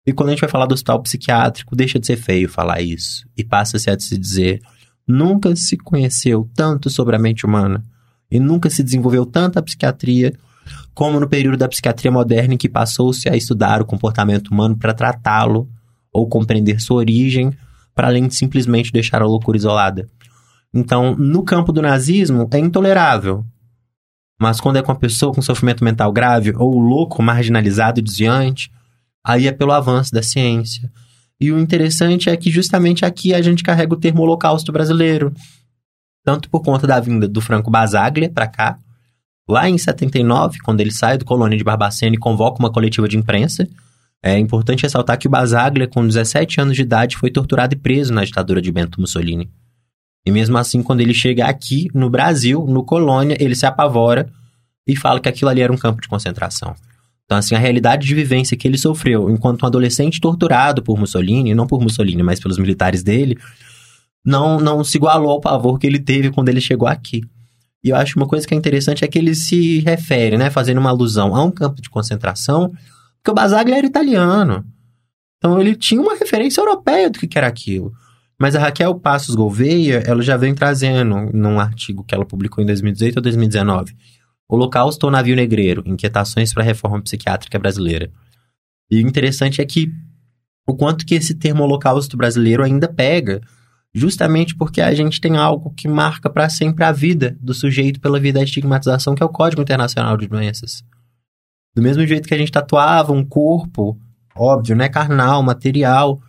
E 0.06 0.13
quando 0.13 0.30
a 0.30 0.32
gente 0.34 0.41
vai 0.41 0.50
falar 0.50 0.67
do 0.67 0.73
hospital 0.73 1.02
psiquiátrico, 1.02 1.76
deixa 1.76 2.00
de 2.00 2.06
ser 2.06 2.15
feio 2.15 2.47
falar 2.47 2.80
isso. 2.80 3.28
E 3.36 3.43
passa-se 3.43 3.89
a 3.89 4.00
se 4.00 4.15
dizer, 4.17 4.62
nunca 5.08 5.56
se 5.56 5.76
conheceu 5.78 6.47
tanto 6.56 6.91
sobre 6.91 7.15
a 7.15 7.19
mente 7.19 7.43
humana 7.43 7.84
e 8.30 8.39
nunca 8.39 8.69
se 8.69 8.84
desenvolveu 8.84 9.26
tanta 9.26 9.62
psiquiatria 9.62 10.34
como 10.93 11.19
no 11.19 11.28
período 11.28 11.58
da 11.58 11.67
psiquiatria 11.67 12.12
moderna 12.12 12.54
em 12.54 12.58
que 12.58 12.69
passou-se 12.69 13.28
a 13.28 13.36
estudar 13.36 13.82
o 13.82 13.86
comportamento 13.86 14.50
humano 14.50 14.78
para 14.78 14.93
tratá-lo 14.93 15.67
ou 16.13 16.28
compreender 16.28 16.80
sua 16.80 16.97
origem, 16.97 17.52
para 17.95 18.08
além 18.08 18.28
de 18.28 18.36
simplesmente 18.36 18.91
deixar 18.91 19.23
a 19.23 19.26
loucura 19.26 19.58
isolada. 19.58 20.08
Então, 20.74 21.16
no 21.16 21.44
campo 21.44 21.72
do 21.72 21.82
nazismo, 21.82 22.48
é 22.52 22.60
intolerável. 22.60 23.46
Mas 24.40 24.62
quando 24.62 24.78
é 24.78 24.82
com 24.82 24.92
a 24.92 24.96
pessoa 24.96 25.34
com 25.34 25.42
sofrimento 25.42 25.84
mental 25.84 26.12
grave 26.12 26.54
ou 26.56 26.78
louco, 26.78 27.24
marginalizado 27.24 28.02
desviante, 28.02 28.72
aí 29.26 29.48
é 29.48 29.52
pelo 29.52 29.72
avanço 29.72 30.12
da 30.12 30.22
ciência. 30.22 30.92
E 31.40 31.52
o 31.52 31.60
interessante 31.60 32.30
é 32.30 32.38
que 32.38 32.50
justamente 32.50 33.06
aqui 33.06 33.34
a 33.34 33.42
gente 33.42 33.64
carrega 33.64 33.94
o 33.94 34.00
termo 34.00 34.22
holocausto 34.22 34.72
brasileiro. 34.72 35.34
Tanto 36.24 36.50
por 36.50 36.62
conta 36.62 36.86
da 36.86 37.00
vinda 37.00 37.28
do 37.28 37.42
Franco 37.42 37.72
Basaglia 37.72 38.30
para 38.30 38.48
cá, 38.48 38.78
lá 39.48 39.70
em 39.70 39.78
79, 39.78 40.60
quando 40.60 40.82
ele 40.82 40.92
sai 40.92 41.18
do 41.18 41.26
colônia 41.26 41.58
de 41.58 41.64
Barbacena 41.64 42.16
e 42.16 42.20
convoca 42.20 42.60
uma 42.60 42.72
coletiva 42.72 43.08
de 43.08 43.18
imprensa. 43.18 43.68
É 44.22 44.38
importante 44.38 44.84
ressaltar 44.84 45.18
que 45.18 45.28
o 45.28 45.30
Basaglia, 45.30 45.88
com 45.88 46.06
17 46.06 46.60
anos 46.60 46.76
de 46.76 46.82
idade, 46.82 47.18
foi 47.18 47.32
torturado 47.32 47.74
e 47.74 47.78
preso 47.78 48.14
na 48.14 48.26
ditadura 48.26 48.62
de 48.62 48.72
Bento 48.72 49.00
Mussolini. 49.00 49.50
E 50.28 50.32
mesmo 50.32 50.58
assim, 50.58 50.84
quando 50.84 51.00
ele 51.00 51.13
chega 51.13 51.46
aqui 51.46 51.88
no 51.94 52.10
Brasil, 52.10 52.66
no 52.68 52.84
Colônia, 52.84 53.38
ele 53.40 53.56
se 53.56 53.66
apavora 53.66 54.30
e 54.86 54.94
fala 54.94 55.22
que 55.22 55.30
aquilo 55.30 55.50
ali 55.50 55.62
era 55.62 55.72
um 55.72 55.78
campo 55.78 56.02
de 56.02 56.10
concentração. 56.10 56.76
Então, 57.24 57.38
assim, 57.38 57.56
a 57.56 57.58
realidade 57.58 58.06
de 58.06 58.13
vivência 58.13 58.58
que 58.58 58.68
ele 58.68 58.78
sofreu 58.78 59.30
enquanto 59.30 59.63
um 59.63 59.66
adolescente 59.66 60.20
torturado 60.20 60.84
por 60.84 61.00
Mussolini, 61.00 61.56
não 61.56 61.66
por 61.66 61.80
Mussolini, 61.80 62.22
mas 62.24 62.42
pelos 62.42 62.58
militares 62.58 63.04
dele, 63.04 63.38
não, 64.26 64.60
não 64.60 64.84
se 64.84 64.98
igualou 64.98 65.32
ao 65.32 65.40
pavor 65.40 65.80
que 65.80 65.88
ele 65.88 65.98
teve 65.98 66.30
quando 66.30 66.50
ele 66.50 66.60
chegou 66.60 66.90
aqui. 66.90 67.22
E 67.82 67.88
eu 67.88 67.96
acho 67.96 68.20
uma 68.20 68.28
coisa 68.28 68.46
que 68.46 68.54
é 68.54 68.58
interessante 68.58 69.06
é 69.06 69.08
que 69.08 69.18
ele 69.18 69.34
se 69.34 69.80
refere, 69.80 70.38
né, 70.38 70.50
fazendo 70.50 70.80
uma 70.80 70.90
alusão 70.90 71.34
a 71.34 71.42
um 71.42 71.52
campo 71.52 71.82
de 71.82 71.90
concentração, 71.90 72.74
porque 73.16 73.32
o 73.32 73.34
Basaglia 73.34 73.78
era 73.78 73.88
italiano. 73.88 74.66
Então 75.38 75.58
ele 75.58 75.74
tinha 75.74 76.02
uma 76.02 76.18
referência 76.18 76.60
europeia 76.60 77.10
do 77.10 77.18
que 77.18 77.38
era 77.38 77.48
aquilo. 77.48 77.94
Mas 78.39 78.56
a 78.56 78.60
Raquel 78.60 78.93
Passos 79.00 79.34
Gouveia, 79.34 80.04
ela 80.06 80.21
já 80.21 80.38
vem 80.38 80.54
trazendo 80.54 81.32
num 81.34 81.60
artigo 81.60 82.04
que 82.04 82.13
ela 82.13 82.26
publicou 82.26 82.63
em 82.63 82.67
2018 82.67 83.17
ou 83.17 83.21
2019. 83.21 83.95
Holocausto 84.47 85.08
ou 85.08 85.12
Navio 85.12 85.36
Negreiro, 85.36 85.84
Inquietações 85.86 86.54
para 86.54 86.63
a 86.63 86.65
Reforma 86.65 87.02
Psiquiátrica 87.02 87.58
Brasileira. 87.58 88.12
E 88.89 89.04
o 89.04 89.08
interessante 89.08 89.60
é 89.60 89.65
que 89.65 89.91
o 90.67 90.76
quanto 90.76 91.06
que 91.06 91.15
esse 91.15 91.34
termo 91.36 91.63
holocausto 91.63 92.15
brasileiro 92.15 92.63
ainda 92.63 92.88
pega, 92.88 93.41
justamente 93.93 94.56
porque 94.56 94.82
a 94.82 94.93
gente 94.93 95.19
tem 95.19 95.38
algo 95.38 95.73
que 95.73 95.88
marca 95.88 96.30
para 96.30 96.50
sempre 96.50 96.84
a 96.84 96.91
vida 96.91 97.38
do 97.41 97.54
sujeito 97.54 98.00
pela 98.00 98.19
vida 98.19 98.39
da 98.39 98.45
estigmatização, 98.45 99.15
que 99.15 99.23
é 99.23 99.26
o 99.26 99.30
Código 99.30 99.62
Internacional 99.62 100.15
de 100.15 100.28
Doenças. 100.28 100.84
Do 101.76 101.82
mesmo 101.82 102.06
jeito 102.06 102.28
que 102.28 102.34
a 102.34 102.38
gente 102.38 102.52
tatuava 102.52 103.13
um 103.13 103.26
corpo, 103.26 103.97
óbvio, 104.36 104.76
né, 104.76 104.89
carnal, 104.89 105.41
material, 105.41 106.21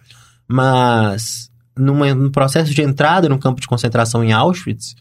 mas 0.48 1.47
numa, 1.78 2.14
no 2.14 2.30
processo 2.30 2.74
de 2.74 2.82
entrada 2.82 3.28
no 3.28 3.38
campo 3.38 3.60
de 3.60 3.66
concentração 3.66 4.22
em 4.24 4.32
Auschwitz, 4.32 4.94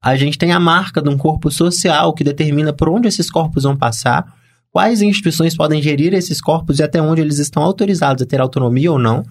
A 0.00 0.16
gente 0.16 0.38
tem 0.38 0.52
a 0.52 0.60
marca 0.60 1.02
de 1.02 1.08
um 1.08 1.18
corpo 1.18 1.50
social 1.50 2.14
que 2.14 2.22
determina 2.22 2.72
por 2.72 2.88
onde 2.88 3.08
esses 3.08 3.30
corpos 3.30 3.64
vão 3.64 3.76
passar, 3.76 4.32
quais 4.70 5.02
instituições 5.02 5.56
podem 5.56 5.82
gerir 5.82 6.14
esses 6.14 6.40
corpos 6.40 6.78
e 6.78 6.82
até 6.82 7.02
onde 7.02 7.20
eles 7.20 7.38
estão 7.38 7.62
autorizados 7.62 8.22
a 8.22 8.26
ter 8.26 8.40
autonomia 8.40 8.92
ou 8.92 8.98
não, 8.98 9.24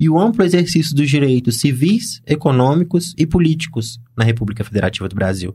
e 0.00 0.08
o 0.08 0.18
amplo 0.18 0.42
exercício 0.44 0.94
dos 0.96 1.08
direitos 1.08 1.60
civis, 1.60 2.20
econômicos 2.26 3.14
e 3.16 3.26
políticos 3.26 4.00
na 4.16 4.24
República 4.24 4.64
Federativa 4.64 5.08
do 5.08 5.14
Brasil. 5.14 5.54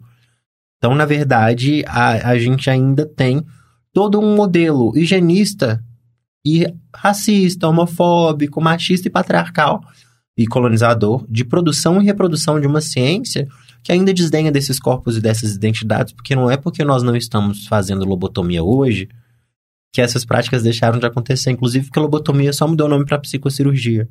Então, 0.78 0.96
na 0.96 1.06
verdade, 1.06 1.84
a, 1.88 2.30
a 2.30 2.38
gente 2.38 2.70
ainda 2.70 3.06
tem 3.06 3.44
todo 3.92 4.20
um 4.20 4.36
modelo 4.36 4.98
higienista 4.98 5.84
e 6.46 6.66
racista, 6.96 7.68
homofóbico, 7.68 8.62
machista 8.62 9.08
e 9.08 9.12
patriarcal 9.12 9.82
e 10.40 10.48
colonizador 10.48 11.26
de 11.30 11.44
produção 11.44 12.02
e 12.02 12.06
reprodução 12.06 12.62
de 12.62 12.66
uma 12.66 12.80
ciência 12.80 13.46
que 13.84 13.92
ainda 13.92 14.14
desdenha 14.14 14.50
desses 14.50 14.80
corpos 14.80 15.18
e 15.18 15.22
dessas 15.22 15.54
identidades, 15.54 16.14
porque 16.14 16.34
não 16.34 16.50
é 16.50 16.56
porque 16.56 16.82
nós 16.86 17.04
não 17.04 17.14
estamos 17.14 17.68
fazendo 17.68 18.06
lobotomia 18.06 18.64
hoje 18.64 19.10
que 19.92 20.00
essas 20.00 20.24
práticas 20.24 20.64
deixaram 20.64 20.98
de 20.98 21.06
acontecer. 21.06 21.52
Inclusive, 21.52 21.88
porque 21.88 22.00
a 22.00 22.02
lobotomia 22.02 22.54
só 22.54 22.66
mudou 22.66 22.88
o 22.88 22.90
nome 22.90 23.04
para 23.06 23.20
psicocirurgia. 23.20 24.08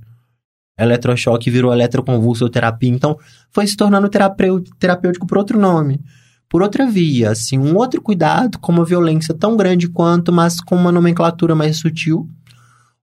Eletrochoque 0.78 1.50
virou 1.50 1.72
eletroconvulsoterapia. 1.72 2.90
Então, 2.90 3.16
foi 3.50 3.66
se 3.66 3.74
tornando 3.74 4.10
terapêutico 4.10 5.26
por 5.26 5.38
outro 5.38 5.58
nome. 5.58 5.98
Por 6.46 6.62
outra 6.62 6.86
via, 6.86 7.30
assim, 7.30 7.58
um 7.58 7.74
outro 7.74 8.02
cuidado 8.02 8.58
com 8.58 8.70
uma 8.72 8.84
violência 8.84 9.32
tão 9.32 9.56
grande 9.56 9.88
quanto, 9.88 10.30
mas 10.30 10.60
com 10.60 10.76
uma 10.76 10.92
nomenclatura 10.92 11.54
mais 11.54 11.78
sutil. 11.78 12.28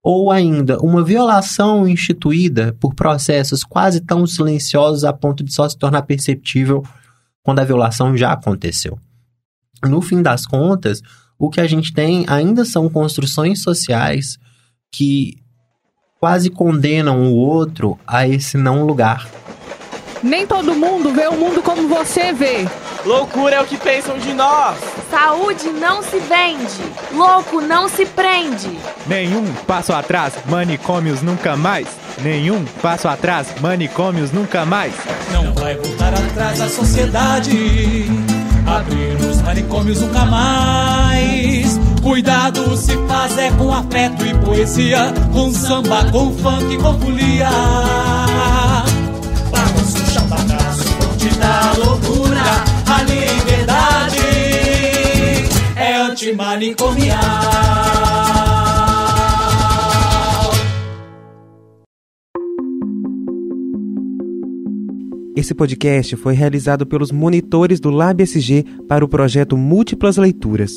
Ou 0.08 0.32
ainda, 0.32 0.78
uma 0.82 1.04
violação 1.04 1.88
instituída 1.88 2.78
por 2.80 2.94
processos 2.94 3.64
quase 3.64 4.00
tão 4.00 4.28
silenciosos 4.28 5.04
a 5.04 5.12
ponto 5.12 5.44
de 5.44 5.52
só 5.52 5.68
se 5.68 5.76
tornar 5.76 6.04
perceptível 6.04 6.84
quando 7.42 7.58
a 7.58 7.64
violação 7.64 8.16
já 8.16 8.32
aconteceu. 8.32 9.00
No 9.84 10.04
fim 10.04 10.22
das 10.22 10.46
contas, 10.46 11.02
o 11.40 11.50
que 11.50 11.60
a 11.60 11.66
gente 11.66 11.92
tem 11.92 12.24
ainda 12.28 12.64
são 12.64 12.88
construções 12.88 13.64
sociais 13.64 14.38
que 14.92 15.40
quase 16.20 16.52
condenam 16.52 17.34
o 17.34 17.36
outro 17.36 17.98
a 18.06 18.28
esse 18.28 18.60
não 18.60 18.86
lugar. 18.86 19.28
Nem 20.22 20.46
todo 20.46 20.76
mundo 20.76 21.12
vê 21.14 21.26
o 21.26 21.36
mundo 21.36 21.64
como 21.64 21.88
você 21.88 22.32
vê. 22.32 22.68
Loucura 23.06 23.58
é 23.58 23.62
o 23.62 23.66
que 23.66 23.78
pensam 23.78 24.18
de 24.18 24.34
nós. 24.34 24.78
Saúde 25.12 25.70
não 25.70 26.02
se 26.02 26.18
vende. 26.20 26.82
Louco 27.14 27.62
não 27.62 27.88
se 27.88 28.04
prende. 28.04 28.80
Nenhum 29.06 29.46
passo 29.68 29.94
atrás, 29.94 30.34
manicômios 30.48 31.22
nunca 31.22 31.56
mais. 31.56 31.88
Nenhum 32.22 32.66
passo 32.82 33.08
atrás, 33.08 33.48
manicômios 33.62 34.32
nunca 34.32 34.66
mais. 34.66 34.94
Não 35.32 35.54
vai 35.54 35.76
voltar 35.76 36.16
atrás 36.16 36.60
a 36.60 36.68
sociedade. 36.68 38.08
Abrir 38.66 39.16
os 39.30 39.40
manicômios 39.44 40.02
nunca 40.02 40.26
mais. 40.26 41.80
Cuidado 42.02 42.76
se 42.76 42.98
faz 43.08 43.38
é 43.38 43.52
com 43.52 43.72
afeto 43.72 44.26
e 44.26 44.34
poesia, 44.40 45.14
com 45.32 45.52
samba, 45.54 46.06
com 46.12 46.36
funk, 46.38 46.78
com 46.78 47.00
folia. 47.00 47.50
Bagunça 49.52 49.98
o 50.00 50.12
chão 50.12 50.28
bagaço, 50.28 50.86
onde 51.12 51.30
da 51.38 51.74
loucura, 51.78 52.25
a 52.88 53.04
liberdade 53.04 54.18
é 55.76 55.96
antimanicomial. 55.96 57.20
Esse 65.36 65.54
podcast 65.54 66.16
foi 66.16 66.34
realizado 66.34 66.86
pelos 66.86 67.12
monitores 67.12 67.80
do 67.80 67.90
LabSG 67.90 68.64
para 68.88 69.04
o 69.04 69.08
projeto 69.08 69.58
Múltiplas 69.58 70.16
Leituras. 70.18 70.72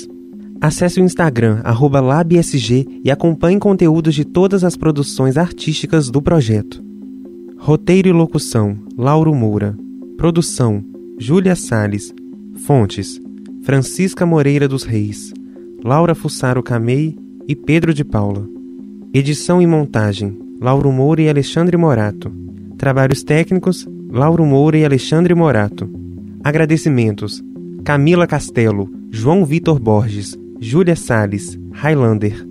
Acesse 0.60 1.00
o 1.00 1.04
Instagram, 1.04 1.62
LabSG, 1.64 3.00
e 3.04 3.10
acompanhe 3.10 3.60
conteúdos 3.60 4.14
de 4.14 4.24
todas 4.24 4.64
as 4.64 4.76
produções 4.76 5.36
artísticas 5.36 6.10
do 6.10 6.20
projeto. 6.20 6.82
Roteiro 7.56 8.08
e 8.08 8.12
locução: 8.12 8.76
Lauro 8.96 9.32
Moura. 9.32 9.76
Produção: 10.16 10.84
Júlia 11.20 11.56
Sales. 11.56 12.14
Fontes: 12.64 13.20
Francisca 13.62 14.24
Moreira 14.24 14.68
dos 14.68 14.84
Reis, 14.84 15.32
Laura 15.82 16.14
Fussaro 16.14 16.62
Camei 16.62 17.16
e 17.48 17.56
Pedro 17.56 17.92
de 17.92 18.04
Paula. 18.04 18.48
Edição 19.12 19.60
e 19.60 19.66
montagem: 19.66 20.38
Lauro 20.60 20.92
Moura 20.92 21.20
e 21.20 21.28
Alexandre 21.28 21.76
Morato. 21.76 22.30
Trabalhos 22.78 23.24
técnicos: 23.24 23.84
Lauro 24.08 24.46
Moura 24.46 24.78
e 24.78 24.84
Alexandre 24.84 25.34
Morato. 25.34 25.90
Agradecimentos: 26.44 27.42
Camila 27.84 28.26
Castelo, 28.26 28.88
João 29.10 29.44
Vitor 29.44 29.80
Borges, 29.80 30.38
Júlia 30.60 30.94
Sales, 30.94 31.58
Highlander, 31.72 32.46